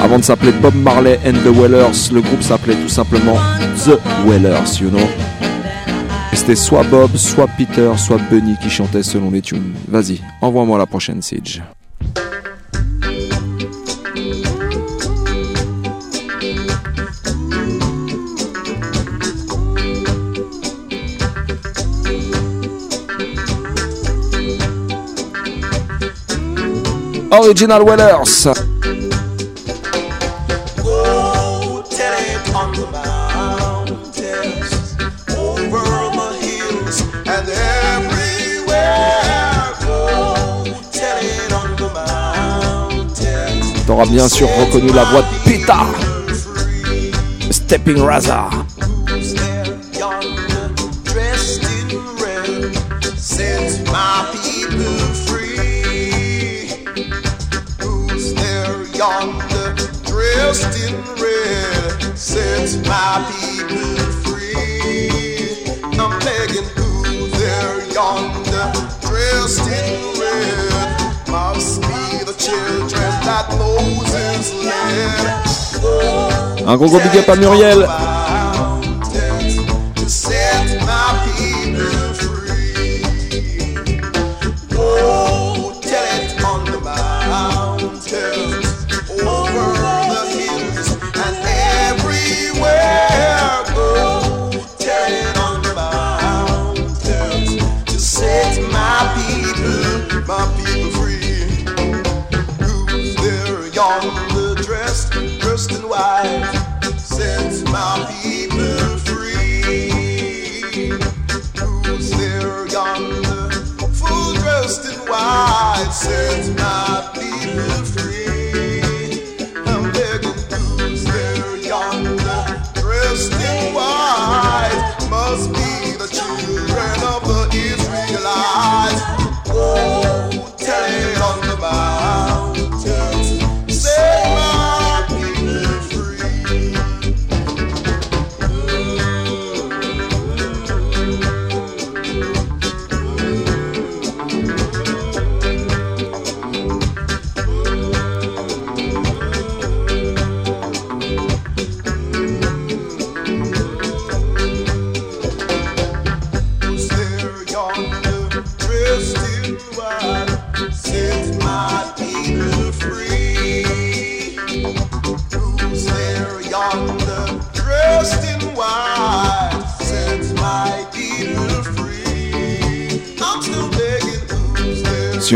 Avant 0.00 0.18
de 0.18 0.24
s'appeler 0.24 0.52
Bob 0.52 0.74
Marley 0.74 1.18
and 1.26 1.34
the 1.44 1.56
Wellers, 1.56 2.10
le 2.12 2.20
groupe 2.20 2.42
s'appelait 2.42 2.76
tout 2.76 2.88
simplement 2.88 3.36
The 3.84 3.98
Wellers, 4.26 4.80
you 4.80 4.88
know. 4.90 5.06
C'était 6.32 6.54
soit 6.54 6.84
Bob, 6.84 7.16
soit 7.16 7.48
Peter, 7.56 7.90
soit 7.96 8.18
Bunny 8.30 8.56
qui 8.62 8.70
chantait 8.70 9.02
selon 9.02 9.30
les 9.30 9.42
tunes. 9.42 9.74
Vas-y, 9.88 10.20
envoie-moi 10.40 10.78
la 10.78 10.86
prochaine 10.86 11.22
Siege. 11.22 11.62
Original 27.46 27.84
Wellers. 27.84 28.48
T'auras 43.86 44.06
bien 44.06 44.28
sûr 44.28 44.48
reconnu 44.58 44.92
la 44.92 45.04
voix 45.04 45.22
de 45.22 45.48
Pita. 45.48 45.86
Stepping 47.52 48.00
Raza. 48.00 48.55
I'm 60.58 60.72
yonder. 67.94 68.66
Un 76.66 76.76
gros 76.76 76.88
gros 76.88 76.98
big 76.98 77.24
à 77.28 77.36
Muriel. 77.36 77.86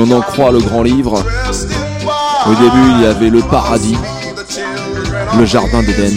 On 0.03 0.11
en 0.13 0.23
croit 0.23 0.51
le 0.51 0.61
grand 0.61 0.83
livre, 0.83 1.23
au 2.47 2.55
début 2.55 2.91
il 2.95 3.03
y 3.03 3.05
avait 3.05 3.29
le 3.29 3.43
paradis, 3.43 3.99
le 5.39 5.45
jardin 5.45 5.83
d'Éden 5.83 6.15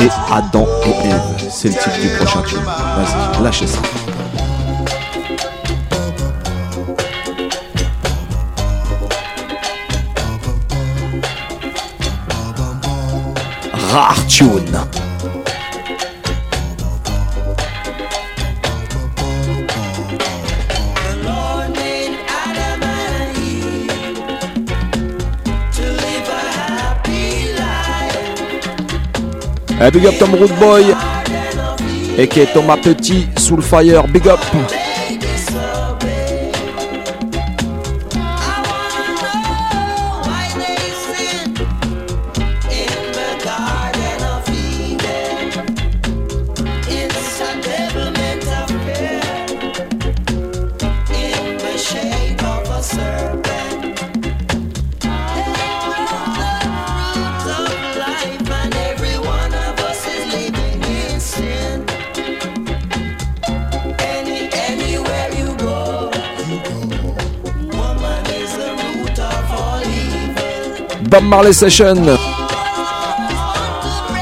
et 0.00 0.08
Adam 0.32 0.66
et 0.86 1.08
Ève. 1.08 1.50
C'est 1.50 1.68
le 1.68 1.74
titre 1.74 2.00
du 2.00 2.08
prochain 2.16 2.40
tube. 2.40 2.64
Vas-y, 2.64 3.42
lâchez 3.42 3.66
ça. 3.66 3.78
Rare 13.92 14.26
tune. 14.28 15.01
Big 29.90 30.06
up 30.06 30.14
Tom 30.18 30.34
Root 30.34 30.52
Boy. 30.60 30.94
Et 32.18 32.28
qui 32.28 32.40
est 32.40 32.52
Thomas 32.52 32.76
Petit, 32.76 33.26
Soul 33.36 33.62
Fire, 33.62 34.06
big 34.06 34.28
up. 34.28 34.40
Bob 71.12 71.24
Marley 71.24 71.52
Session 71.52 71.94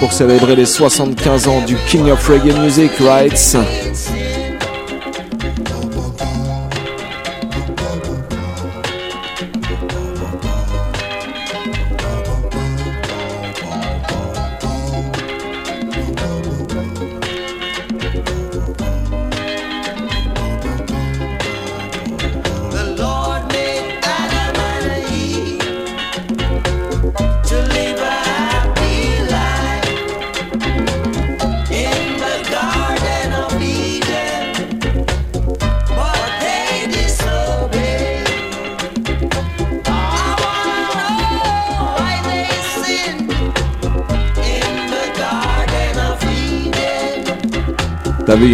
pour 0.00 0.12
célébrer 0.12 0.56
les 0.56 0.66
75 0.66 1.46
ans 1.46 1.64
du 1.64 1.76
King 1.86 2.10
of 2.10 2.28
Reggae 2.28 2.52
Music 2.58 2.90
Rights. 2.98 3.56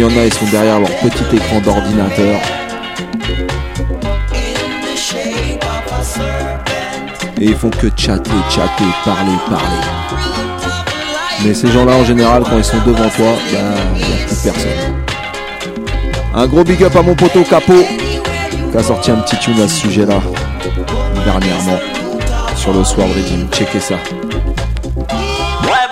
Ils 0.09 0.33
sont 0.33 0.45
derrière 0.45 0.79
leur 0.79 0.89
petit 0.89 1.35
écran 1.35 1.59
d'ordinateur. 1.61 2.39
Et 7.39 7.45
ils 7.45 7.55
font 7.55 7.69
que 7.69 7.87
chatter, 7.95 8.31
chatter, 8.49 8.83
parler, 9.05 9.31
parler. 9.49 9.65
Mais 11.45 11.53
ces 11.53 11.71
gens-là, 11.71 11.93
en 11.93 12.03
général, 12.03 12.43
quand 12.43 12.57
ils 12.57 12.63
sont 12.63 12.77
devant 12.85 13.09
toi, 13.09 13.33
bah, 13.53 13.59
il 13.95 14.07
n'y 14.07 14.13
a 14.13 14.25
plus 14.25 14.35
personne. 14.43 14.71
Un 16.33 16.47
gros 16.47 16.63
big 16.63 16.83
up 16.83 16.95
à 16.95 17.01
mon 17.01 17.13
poteau 17.13 17.43
Capot, 17.43 17.85
qui 18.71 18.77
a 18.77 18.83
sorti 18.83 19.11
un 19.11 19.17
petit 19.17 19.37
tune 19.37 19.59
à 19.61 19.67
ce 19.67 19.81
sujet-là, 19.81 20.19
dernièrement, 21.25 21.79
sur 22.55 22.73
le 22.73 22.83
soir 22.83 23.07
Redeem. 23.07 23.47
Checkez 23.51 23.79
ça. 23.79 23.95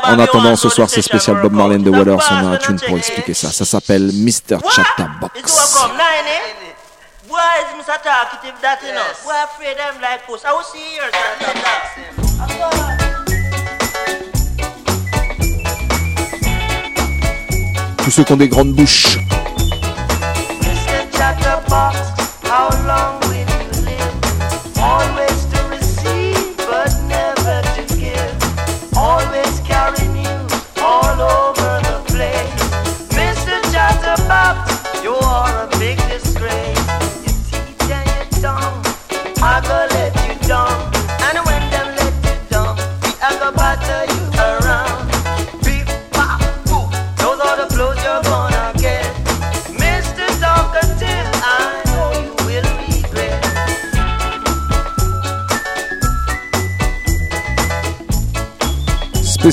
En 0.07 0.19
attendant, 0.19 0.55
ce 0.55 0.69
soir, 0.69 0.89
c'est 0.89 1.01
spécial 1.01 1.37
Bob 1.41 1.53
Marley 1.53 1.77
and 1.77 1.83
the 1.83 1.87
Wailers. 1.87 2.17
On 2.31 2.35
a 2.35 2.55
un 2.55 2.57
tune 2.57 2.79
pour 2.79 2.97
expliquer 2.97 3.33
ça. 3.33 3.51
Ça 3.51 3.65
s'appelle 3.65 4.11
Mr. 4.13 4.57
Chatterbox. 4.69 5.31
Why 7.27 7.59
is 7.59 7.75
Mr. 7.75 7.97
Talkative 8.03 8.53
that 8.61 8.79
you 8.83 8.93
know? 8.93 9.01
Why 9.25 9.43
afraid 9.43 9.77
them 9.77 9.99
like 9.99 10.21
us? 10.29 10.45
I 10.45 10.53
will 10.53 10.63
see 10.63 10.79
here, 10.79 11.11
Tous 18.03 18.11
ceux 18.11 18.23
qui 18.23 18.33
ont 18.33 18.37
des 18.37 18.47
grandes 18.47 18.73
bouches. 18.73 19.17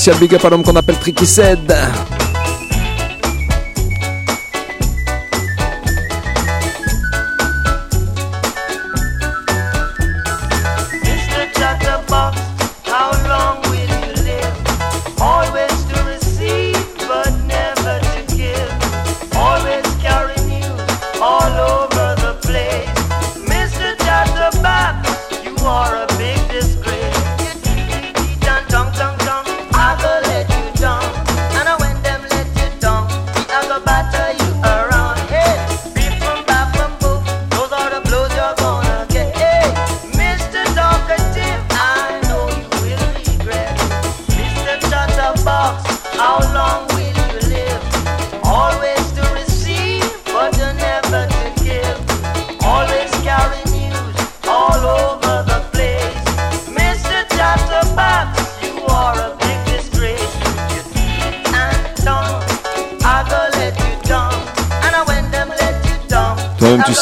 Spécial 0.03 0.19
big 0.19 0.35
up 0.35 0.45
à 0.45 0.51
l'homme 0.51 0.65
qu'on 0.65 0.75
appelle 0.75 0.99
Tricky 0.99 1.25
Said. 1.25 1.73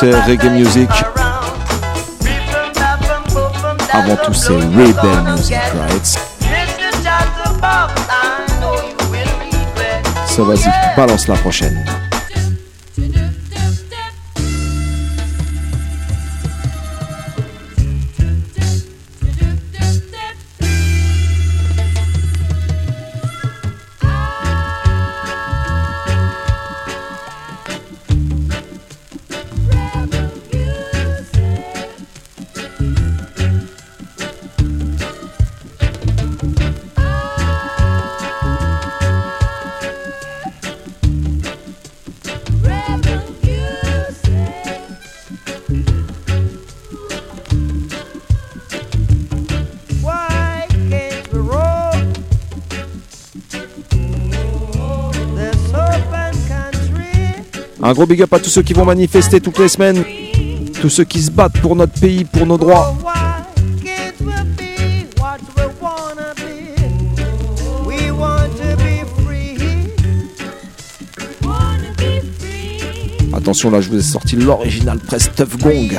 Reggae 0.02 0.48
music. 0.50 0.88
Avant 3.92 4.16
tout, 4.16 4.32
c'est 4.32 4.54
Rebel 4.54 5.34
Music, 5.36 5.56
right? 5.78 6.06
Ça 10.26 10.42
vas-y, 10.42 10.96
balance 10.96 11.28
la 11.28 11.34
prochaine. 11.34 11.84
Gros 58.00 58.06
big 58.06 58.22
up 58.22 58.32
à 58.32 58.38
tous 58.38 58.48
ceux 58.48 58.62
qui 58.62 58.72
vont 58.72 58.86
manifester 58.86 59.42
toutes 59.42 59.58
les 59.58 59.68
semaines. 59.68 60.02
Tous 60.80 60.88
ceux 60.88 61.04
qui 61.04 61.20
se 61.20 61.30
battent 61.30 61.60
pour 61.60 61.76
notre 61.76 61.92
pays, 62.00 62.24
pour 62.24 62.46
nos 62.46 62.56
droits. 62.56 62.96
Attention, 73.34 73.70
là, 73.70 73.82
je 73.82 73.90
vous 73.90 73.98
ai 73.98 74.02
sorti 74.02 74.36
l'original 74.36 74.98
press 74.98 75.30
Tough 75.36 75.58
Gong. 75.58 75.90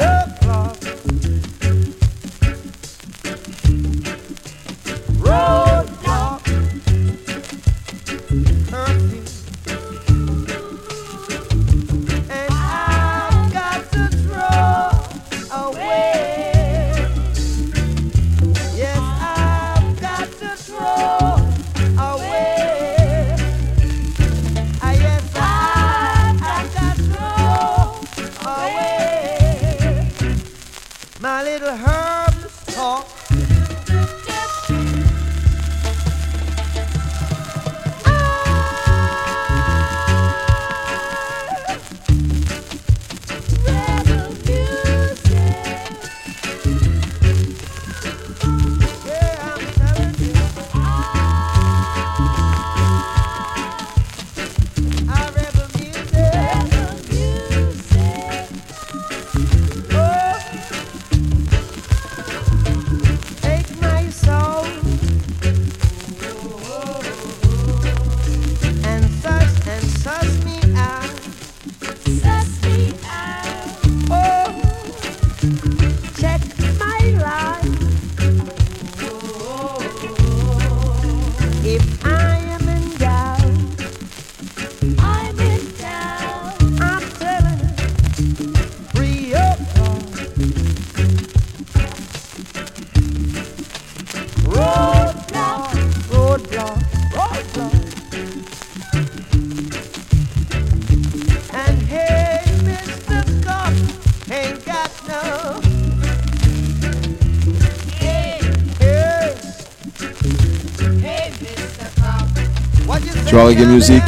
Reggae 113.52 113.66
music, 113.66 114.04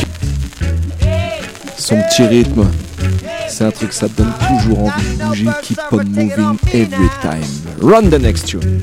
son 1.77 1.97
petit 1.97 2.23
rythme, 2.23 2.65
c'est 3.49 3.65
un 3.65 3.71
truc, 3.71 3.91
ça 3.91 4.07
donne 4.07 4.31
toujours 4.47 4.83
envie 4.83 5.17
de 5.17 5.23
bouger. 5.23 5.47
Keep 5.63 5.79
on 5.91 6.03
moving 6.05 6.57
every 6.73 7.09
time. 7.21 7.43
Run 7.81 8.09
the 8.09 8.19
next 8.19 8.47
tune. 8.47 8.79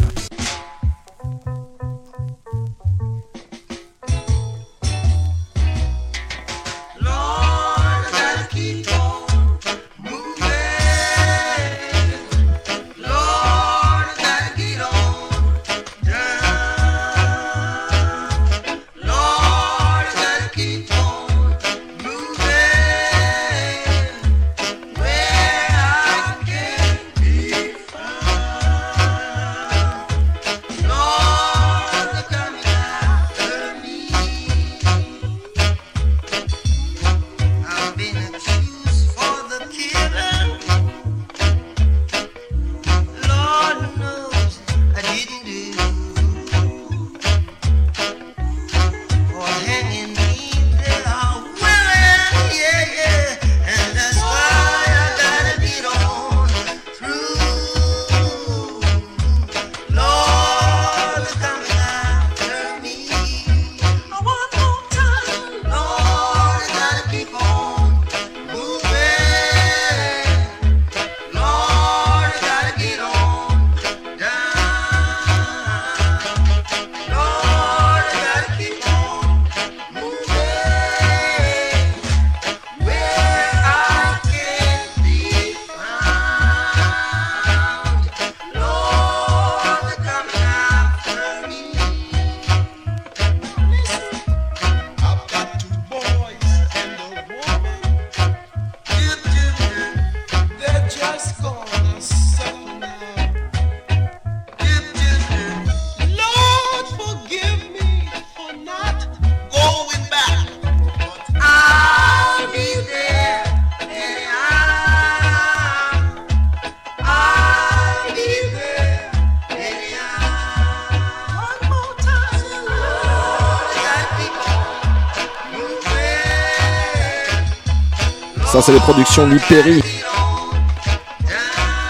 C'est 128.63 128.73
les 128.73 128.81
productions 128.81 129.27
Lee 129.27 129.41
Perry 129.49 129.83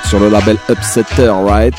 sur 0.09 0.21
le 0.21 0.29
label 0.29 0.57
Upsetter, 0.69 1.33
right? 1.45 1.75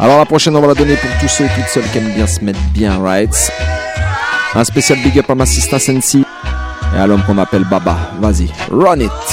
Alors 0.00 0.18
la 0.18 0.24
prochaine, 0.24 0.56
on 0.56 0.60
va 0.62 0.68
la 0.68 0.74
donner 0.74 0.96
pour 0.96 1.10
tous 1.20 1.28
ceux 1.28 1.44
et 1.44 1.48
toutes 1.48 1.68
celles 1.68 1.88
qui 1.90 1.98
aiment 1.98 2.14
bien 2.14 2.26
se 2.26 2.40
mettre 2.42 2.60
bien, 2.72 2.98
right? 3.02 3.52
Un 4.54 4.64
spécial 4.64 4.98
big 5.00 5.18
up 5.18 5.28
à 5.28 5.34
ma 5.34 5.44
sister 5.44 5.78
Sensi 5.78 6.24
et 6.94 6.98
à 6.98 7.06
l'homme 7.06 7.22
qu'on 7.24 7.36
appelle 7.36 7.64
Baba. 7.64 7.96
Vas-y, 8.20 8.50
run 8.70 9.00
it! 9.00 9.27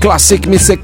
Classique, 0.00 0.46
mais 0.46 0.58
c'est 0.58 0.78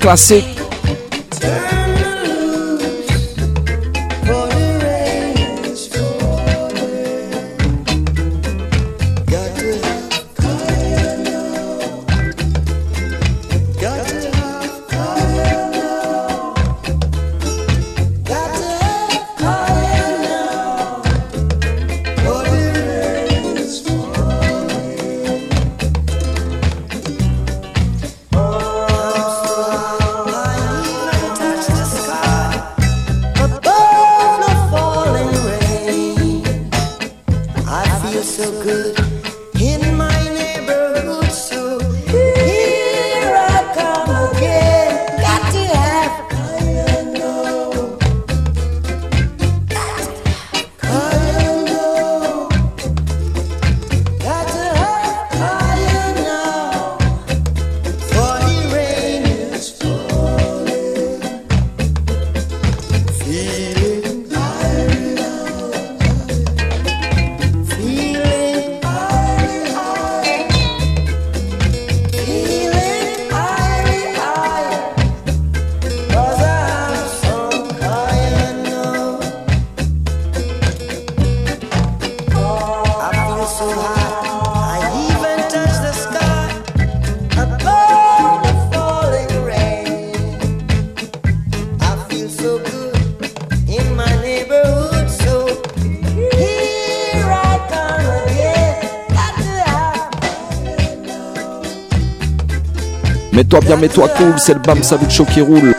Mets-toi 103.37 103.61
bien, 103.61 103.77
mets-toi 103.77 104.09
cool, 104.17 104.33
c'est 104.39 104.55
le 104.55 104.61
Bam 104.61 104.81
Show 105.11 105.27
qui 105.27 105.43
roule. 105.43 105.75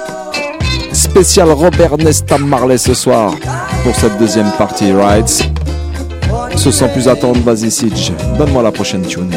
Spécial 0.94 1.50
Robert 1.50 1.98
Nesta 1.98 2.38
Marley 2.38 2.78
ce 2.78 2.94
soir 2.94 3.34
pour 3.84 3.96
cette 3.96 4.16
deuxième 4.20 4.52
partie, 4.60 4.92
right? 4.92 5.28
Se 6.56 6.70
sans 6.70 6.88
plus 6.88 7.08
attendre, 7.08 7.40
vas-y 7.44 7.72
Sidge, 7.72 8.12
donne-moi 8.38 8.62
la 8.62 8.72
prochaine 8.72 9.02
tune. 9.02 9.32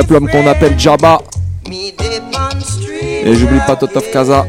Diplôme 0.00 0.30
qu'on 0.30 0.46
appelle 0.46 0.78
Jabba. 0.78 1.18
Et 1.72 3.34
j'oublie 3.34 3.58
pas 3.66 3.74
Totov 3.74 4.08
Kaza. 4.12 4.46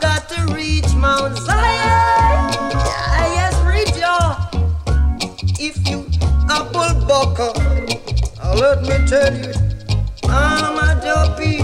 got 0.00 0.28
to 0.30 0.54
reach 0.54 0.92
Mount 0.94 1.36
Zion. 1.38 2.50
Yes, 3.36 3.54
reach 3.66 3.96
y'all. 3.96 4.36
If 5.58 5.76
you 5.88 6.06
apple 6.48 6.94
buckle, 7.06 7.54
let 8.58 8.82
me 8.82 8.96
tell 9.06 9.34
you, 9.34 9.52
I'm 10.24 10.78
a 10.78 10.94
dopey 11.04 11.58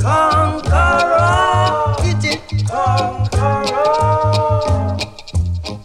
conqueror. 0.00 1.96
Kitty 2.02 2.38
conqueror. 2.66 4.12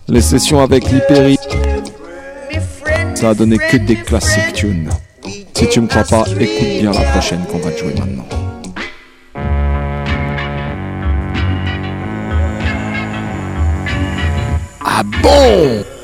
Les 0.09 0.21
sessions 0.21 0.61
avec 0.61 0.89
l'Hyperi, 0.91 1.37
ça 3.15 3.29
a 3.29 3.33
donné 3.33 3.57
que 3.57 3.77
des 3.77 3.95
classiques 3.95 4.53
tunes. 4.53 4.89
Si 5.53 5.67
tu 5.67 5.81
me 5.81 5.87
crois 5.87 6.03
pas, 6.03 6.23
écoute 6.39 6.79
bien 6.79 6.91
la 6.91 7.01
prochaine 7.11 7.45
qu'on 7.45 7.57
va 7.57 7.75
jouer 7.75 7.93
maintenant. 7.95 8.46
Boom! 15.27 15.96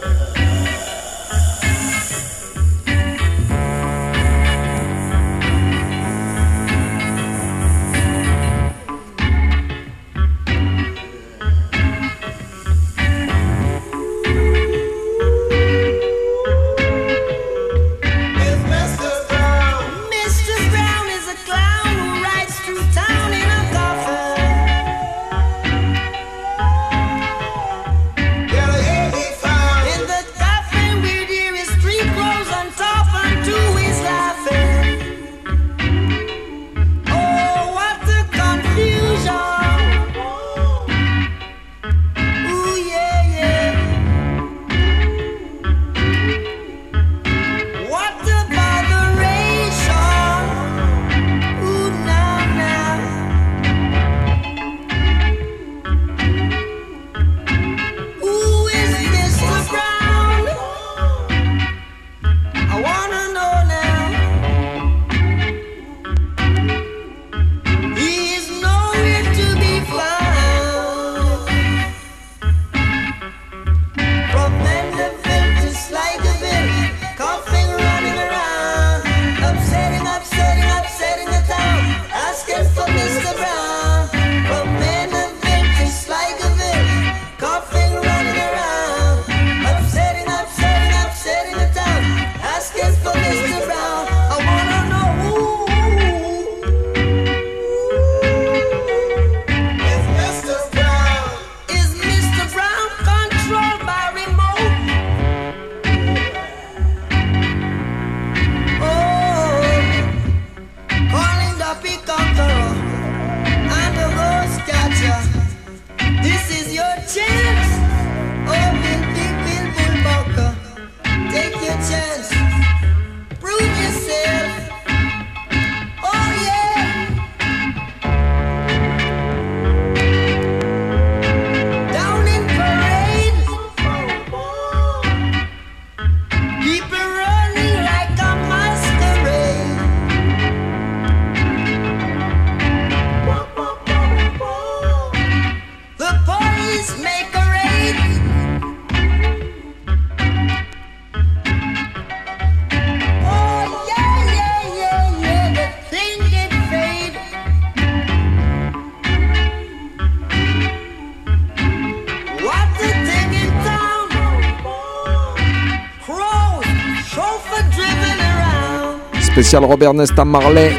Robert 169.51 169.93
Nesta 169.93 170.25
Marley 170.25 170.71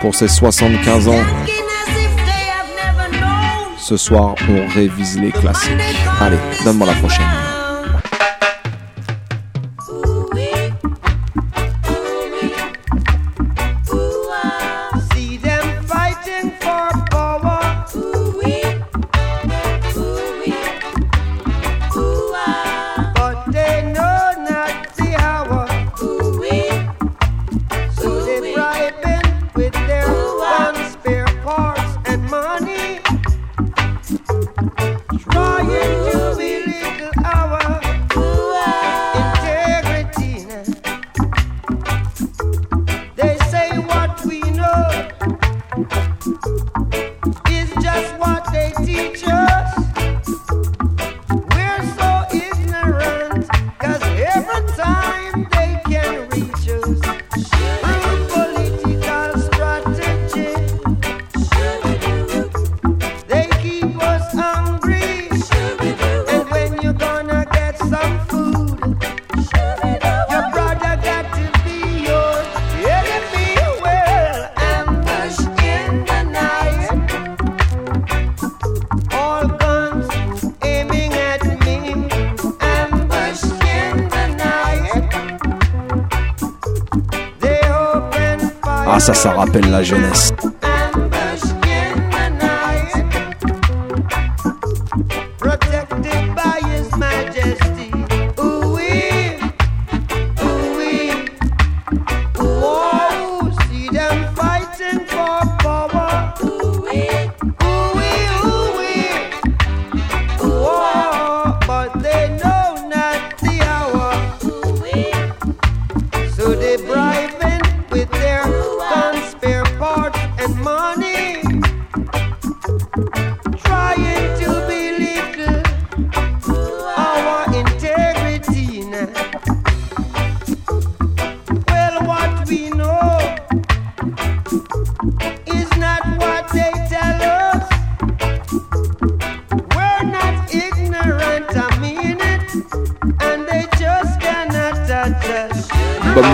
pour 0.00 0.14
ses 0.14 0.28
75 0.28 1.08
ans. 1.08 1.24
Ce 3.78 3.96
soir, 3.96 4.34
on 4.48 4.66
révise 4.72 5.18
les 5.18 5.32
classiques. 5.32 5.72
Allez, 6.20 6.38
donne-moi 6.64 6.86
la 6.86 6.94
prochaine. 6.94 7.49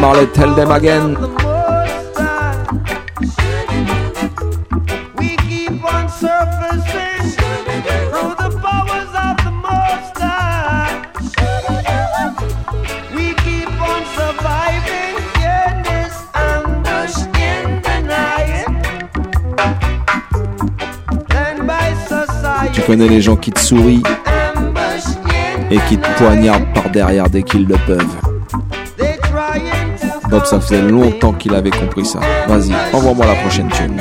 Marley, 0.06 0.28
Tell 0.28 0.54
Them 0.54 0.70
Again. 0.70 1.16
Tu 22.72 22.82
connais 22.82 23.08
les 23.08 23.20
gens 23.20 23.34
qui 23.34 23.50
te 23.50 23.58
sourient 23.58 24.04
et 25.68 25.78
qui 25.88 25.98
te 25.98 26.08
poignardent 26.16 26.72
par 26.72 26.90
derrière 26.90 27.28
dès 27.28 27.42
qu'ils 27.42 27.66
le 27.66 27.74
peuvent. 27.88 28.25
Bob, 30.28 30.44
ça 30.44 30.60
faisait 30.60 30.82
longtemps 30.82 31.32
qu'il 31.32 31.54
avait 31.54 31.70
compris 31.70 32.04
ça. 32.04 32.20
Vas-y, 32.48 32.74
envoie-moi 32.92 33.26
la 33.26 33.34
prochaine 33.34 33.68
tune. 33.68 34.00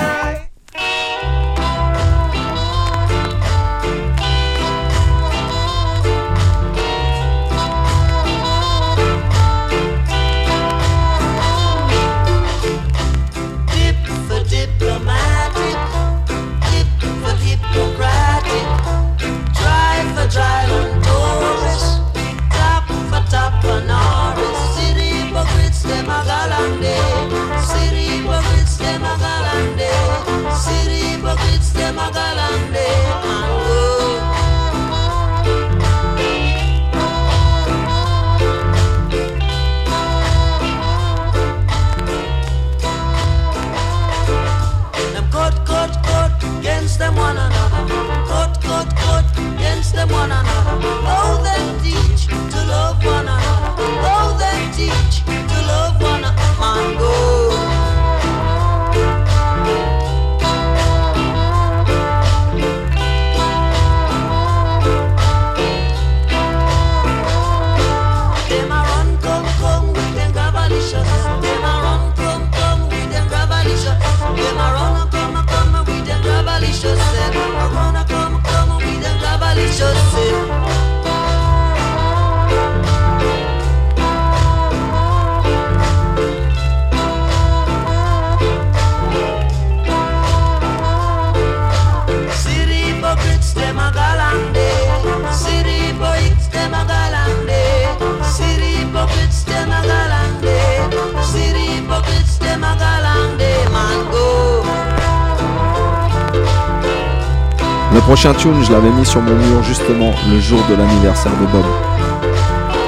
sur 109.16 109.22
mon 109.22 109.34
mur 109.34 109.64
justement 109.64 110.12
le 110.30 110.42
jour 110.42 110.60
de 110.70 110.76
l'anniversaire 110.76 111.32
de 111.32 111.46
Bob. 111.46 111.64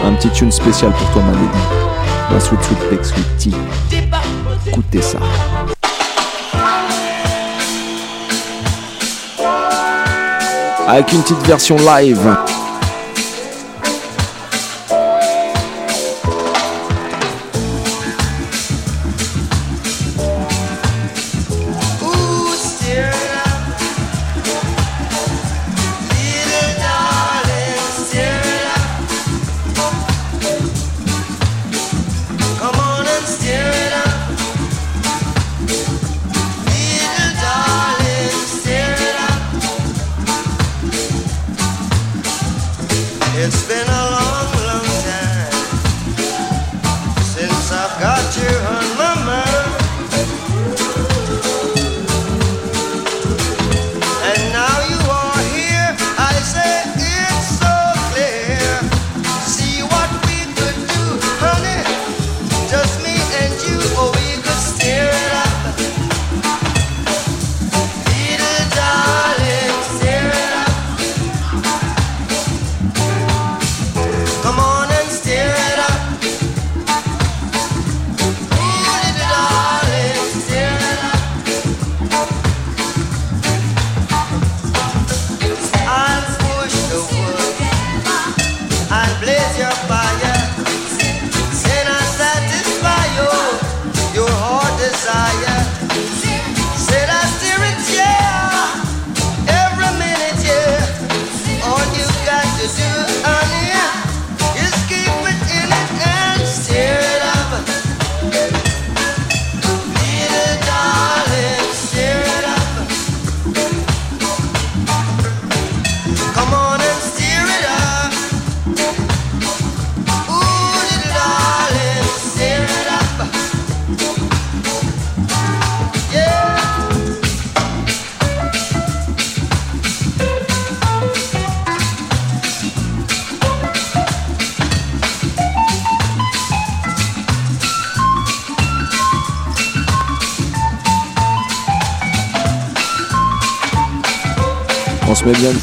Un 0.04 0.12
petit 0.16 0.30
tune 0.30 0.52
spécial 0.52 0.92
pour 0.92 1.10
toi, 1.12 1.22
ma 1.22 1.32
lady. 1.32 1.48
La 2.34 2.40
sweet 2.42 2.62
sweet 2.64 2.90
peck 2.90 3.06
sweet 3.06 3.38
tea. 3.38 3.54
Écoutez 4.68 5.02
ça. 5.02 5.20
Avec 10.86 11.14
une 11.14 11.22
petite 11.22 11.48
version 11.48 11.78
live. 11.78 12.36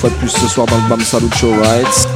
fois 0.05 0.10
de 0.10 0.20
plus 0.20 0.28
ce 0.28 0.48
soir 0.48 0.66
dans 0.66 0.76
le 0.76 0.89
BAM 0.89 1.01
Salut 1.01 1.31
Show 1.35 1.51
Rights. 1.51 2.14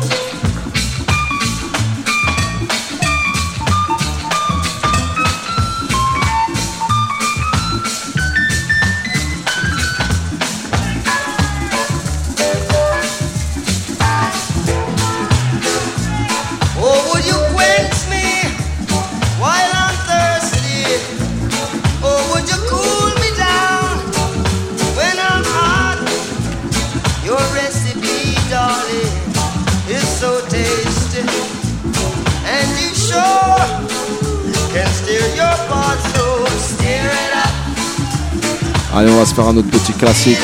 Allez, 38.99 39.12
on 39.12 39.16
va 39.19 39.27
se 39.27 39.33
faire 39.33 39.47
un 39.47 39.57
autre 39.57 39.69
petit 39.69 39.93
classique. 39.93 40.41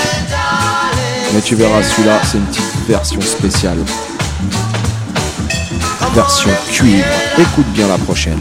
Mais 1.35 1.41
tu 1.41 1.57
verras, 1.57 1.83
celui-là, 1.83 2.21
c'est 2.25 2.39
une 2.39 2.45
petite 2.45 2.87
version 2.87 3.21
spéciale. 3.21 3.79
Version 6.15 6.51
cuivre. 6.71 7.05
Écoute 7.37 7.67
bien 7.75 7.89
la 7.89 7.99
prochaine. 7.99 8.41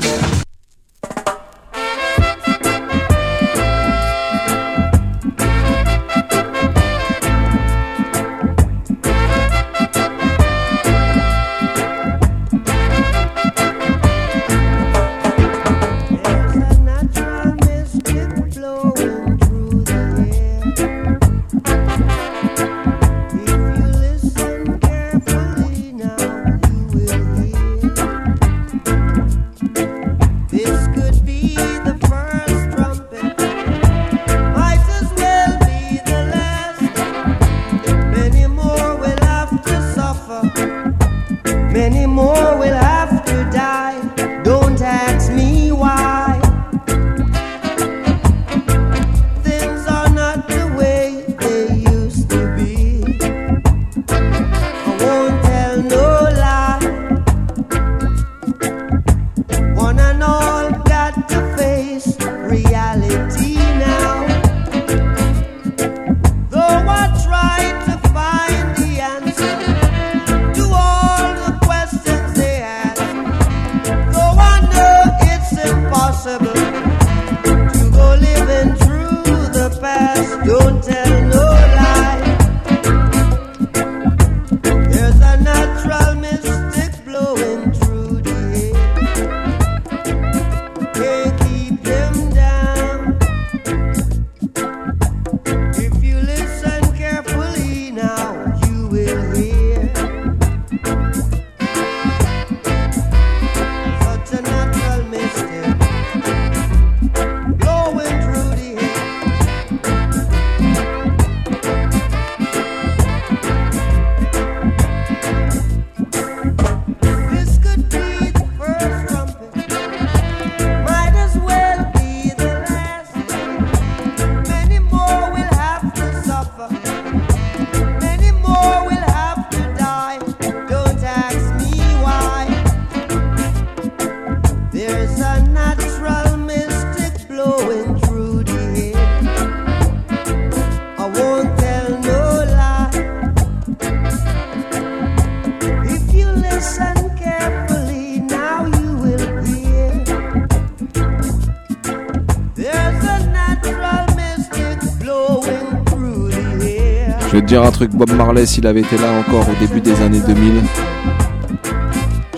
Dire 157.54 157.64
un 157.64 157.72
truc, 157.72 157.92
Bob 157.92 158.12
Marley, 158.14 158.48
s'il 158.48 158.66
avait 158.66 158.80
été 158.80 158.98
là 158.98 159.12
encore 159.20 159.48
au 159.48 159.54
début 159.60 159.80
des 159.80 160.02
années 160.02 160.22
2000, 160.26 160.64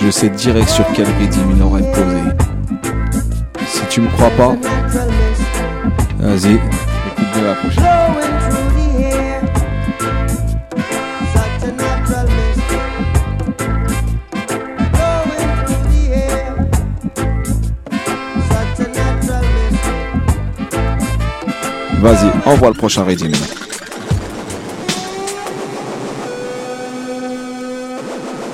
je 0.01 0.09
sais 0.09 0.27
direct 0.27 0.67
sur 0.67 0.83
quel 0.93 1.05
rythme 1.05 1.39
il 1.55 1.63
aurait 1.63 1.89
posé. 1.93 2.17
Si 3.65 3.79
tu 3.89 4.01
me 4.01 4.09
crois 4.09 4.29
pas, 4.31 4.57
vas-y, 6.19 6.55
écoute 6.55 7.31
de 7.33 7.45
la 7.45 7.53
prochaine. 7.55 7.83
Blowing 8.11 8.35
through 15.65 15.85
the 15.93 16.11
air. 16.11 16.59
Such 23.29 23.64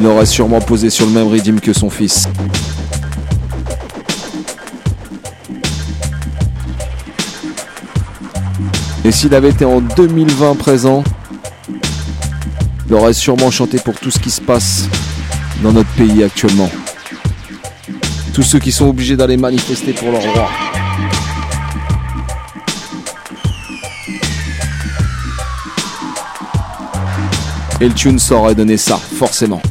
Il 0.01 0.07
aurait 0.07 0.25
sûrement 0.25 0.59
posé 0.59 0.89
sur 0.89 1.05
le 1.05 1.11
même 1.11 1.27
rythme 1.27 1.59
que 1.59 1.73
son 1.73 1.91
fils. 1.91 2.27
Et 9.05 9.11
s'il 9.11 9.35
avait 9.35 9.51
été 9.51 9.63
en 9.63 9.79
2020 9.79 10.55
présent, 10.55 11.03
il 12.87 12.95
aurait 12.95 13.13
sûrement 13.13 13.51
chanté 13.51 13.77
pour 13.77 13.93
tout 13.99 14.09
ce 14.09 14.17
qui 14.17 14.31
se 14.31 14.41
passe 14.41 14.87
dans 15.61 15.71
notre 15.71 15.91
pays 15.91 16.23
actuellement. 16.23 16.71
Tous 18.33 18.41
ceux 18.41 18.57
qui 18.57 18.71
sont 18.71 18.87
obligés 18.87 19.15
d'aller 19.15 19.37
manifester 19.37 19.93
pour 19.93 20.09
leur 20.09 20.23
roi. 20.23 20.49
Et 27.79 27.87
le 27.87 27.93
tune 27.93 28.17
aurait 28.31 28.55
donné 28.55 28.77
ça, 28.77 28.97
forcément. 28.97 29.61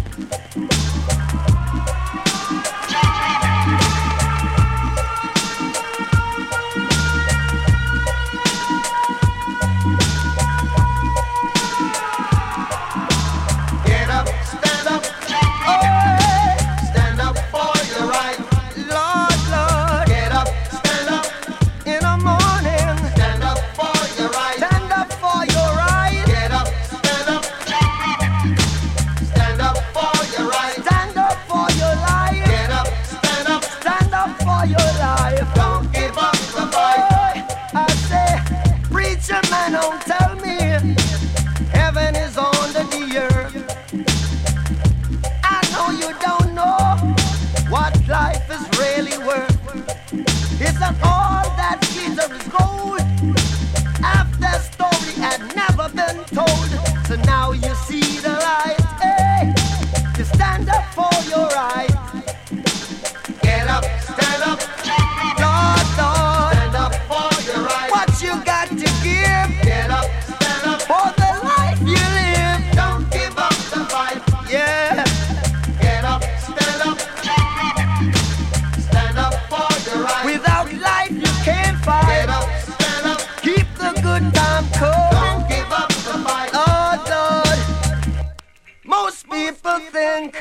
Think 89.90 90.36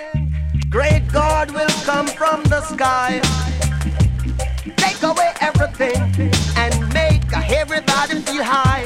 great 0.69 1.03
God 1.11 1.51
will 1.51 1.73
come 1.83 2.07
from 2.07 2.43
the 2.43 2.61
sky, 2.61 3.21
take 4.77 5.01
away 5.03 5.31
everything, 5.41 5.99
and 6.55 6.73
make 6.93 7.23
everybody 7.49 8.19
feel 8.21 8.43
high. 8.43 8.85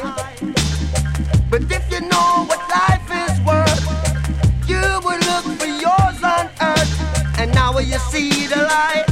But 1.49 1.63
if 1.71 1.83
you 1.91 2.01
know 2.01 2.45
what 2.47 2.59
life 2.69 3.09
is 3.25 3.35
worth, 3.41 3.83
you 4.67 4.83
will 5.05 5.19
look 5.29 5.45
for 5.59 5.67
yours 5.67 6.19
on 6.23 6.49
earth, 6.61 7.39
and 7.39 7.53
now 7.53 7.77
you 7.79 7.97
see 8.11 8.47
the 8.47 8.61
light. 8.73 9.05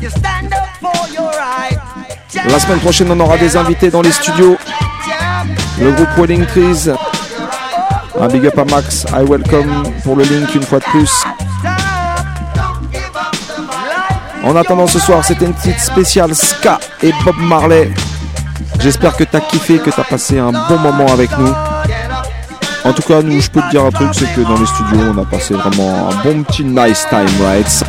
You 0.00 0.10
stand 0.10 0.52
up 0.52 0.68
for 0.80 1.08
your 1.12 1.30
right. 1.30 1.78
La 2.48 2.58
semaine 2.60 2.80
prochaine, 2.80 3.10
on 3.10 3.20
aura 3.20 3.36
des 3.38 3.56
invités 3.56 3.90
dans 3.90 4.02
les 4.02 4.12
studios. 4.12 4.56
Le 5.80 5.92
groupe 5.92 6.16
Wedding 6.16 6.46
Trees. 6.46 6.90
Un 8.18 8.28
big 8.28 8.46
up 8.46 8.58
à 8.58 8.64
Max. 8.64 9.04
I 9.12 9.22
welcome 9.28 9.92
pour 10.02 10.16
le 10.16 10.24
link 10.24 10.54
une 10.54 10.62
fois 10.62 10.78
de 10.78 10.84
plus. 10.84 11.24
En 14.42 14.56
attendant 14.56 14.86
ce 14.86 14.98
soir, 14.98 15.24
c'était 15.24 15.44
une 15.44 15.54
petite 15.54 15.80
spéciale 15.80 16.34
Ska 16.34 16.78
et 17.02 17.12
Bob 17.24 17.36
Marley. 17.38 17.90
J'espère 18.80 19.16
que 19.16 19.24
t'as 19.24 19.40
kiffé, 19.40 19.78
que 19.78 19.90
t'as 19.90 20.04
passé 20.04 20.38
un 20.38 20.52
bon 20.52 20.78
moment 20.78 21.12
avec 21.12 21.30
nous. 21.38 21.52
En 22.84 22.92
tout 22.92 23.02
cas, 23.02 23.20
nous, 23.22 23.40
je 23.40 23.50
peux 23.50 23.60
te 23.60 23.70
dire 23.70 23.84
un 23.84 23.90
truc, 23.90 24.08
c'est 24.12 24.32
que 24.34 24.40
dans 24.42 24.58
les 24.58 24.66
studios, 24.66 25.12
on 25.14 25.18
a 25.20 25.24
passé 25.26 25.54
vraiment 25.54 26.08
un 26.08 26.22
bon 26.22 26.42
petit 26.44 26.64
nice 26.64 27.06
time, 27.10 27.26
right? 27.44 27.84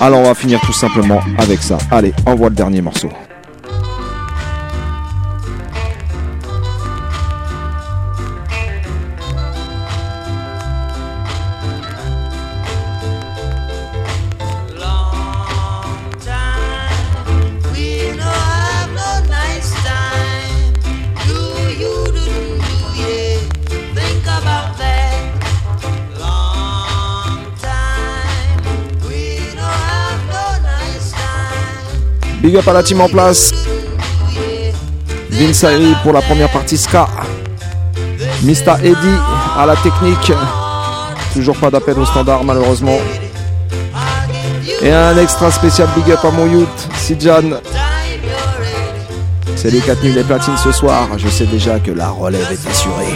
Alors, 0.00 0.20
on 0.20 0.24
va 0.24 0.34
finir 0.34 0.60
tout 0.60 0.72
simplement 0.72 1.20
avec 1.38 1.62
ça. 1.62 1.76
Allez, 1.90 2.14
envoie 2.24 2.48
le 2.48 2.54
dernier 2.54 2.80
morceau. 2.80 3.10
Big 32.50 32.58
up 32.58 32.66
à 32.66 32.72
la 32.72 32.82
team 32.82 33.00
en 33.00 33.08
place. 33.08 33.52
Vince 35.30 35.62
Ayri 35.62 35.94
pour 36.02 36.12
la 36.12 36.20
première 36.20 36.50
partie 36.50 36.76
Ska. 36.76 37.06
Mista 38.42 38.76
Eddy 38.82 39.14
à 39.56 39.66
la 39.66 39.76
technique. 39.76 40.32
Toujours 41.32 41.56
pas 41.56 41.70
d'appel 41.70 41.96
au 41.96 42.04
standard 42.04 42.42
malheureusement. 42.42 42.98
Et 44.82 44.90
un 44.90 45.16
extra 45.16 45.52
spécial 45.52 45.86
big 45.94 46.10
up 46.10 46.24
à 46.24 46.30
mon 46.32 46.48
youth, 46.48 46.88
Sijan. 46.96 47.60
C'est 49.54 49.70
les 49.70 49.78
4 49.78 50.02
nuls 50.02 50.18
et 50.18 50.24
platines 50.24 50.56
ce 50.56 50.72
soir. 50.72 51.06
Je 51.18 51.28
sais 51.28 51.46
déjà 51.46 51.78
que 51.78 51.92
la 51.92 52.08
relève 52.08 52.50
est 52.50 52.68
assurée. 52.68 53.14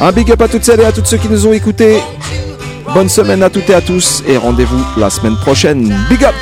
Un 0.00 0.12
big 0.12 0.30
up 0.30 0.42
à 0.42 0.46
toutes 0.46 0.62
celles 0.62 0.80
et 0.80 0.84
à 0.84 0.92
tous 0.92 1.04
ceux 1.04 1.16
qui 1.16 1.28
nous 1.28 1.44
ont 1.48 1.52
écoutés. 1.52 2.00
Bonne 2.94 3.08
semaine 3.08 3.42
à 3.42 3.50
toutes 3.50 3.70
et 3.70 3.74
à 3.74 3.80
tous 3.80 4.22
et 4.26 4.36
rendez-vous 4.36 4.84
la 4.96 5.10
semaine 5.10 5.36
prochaine. 5.36 5.94
Big 6.08 6.24
up! 6.24 6.34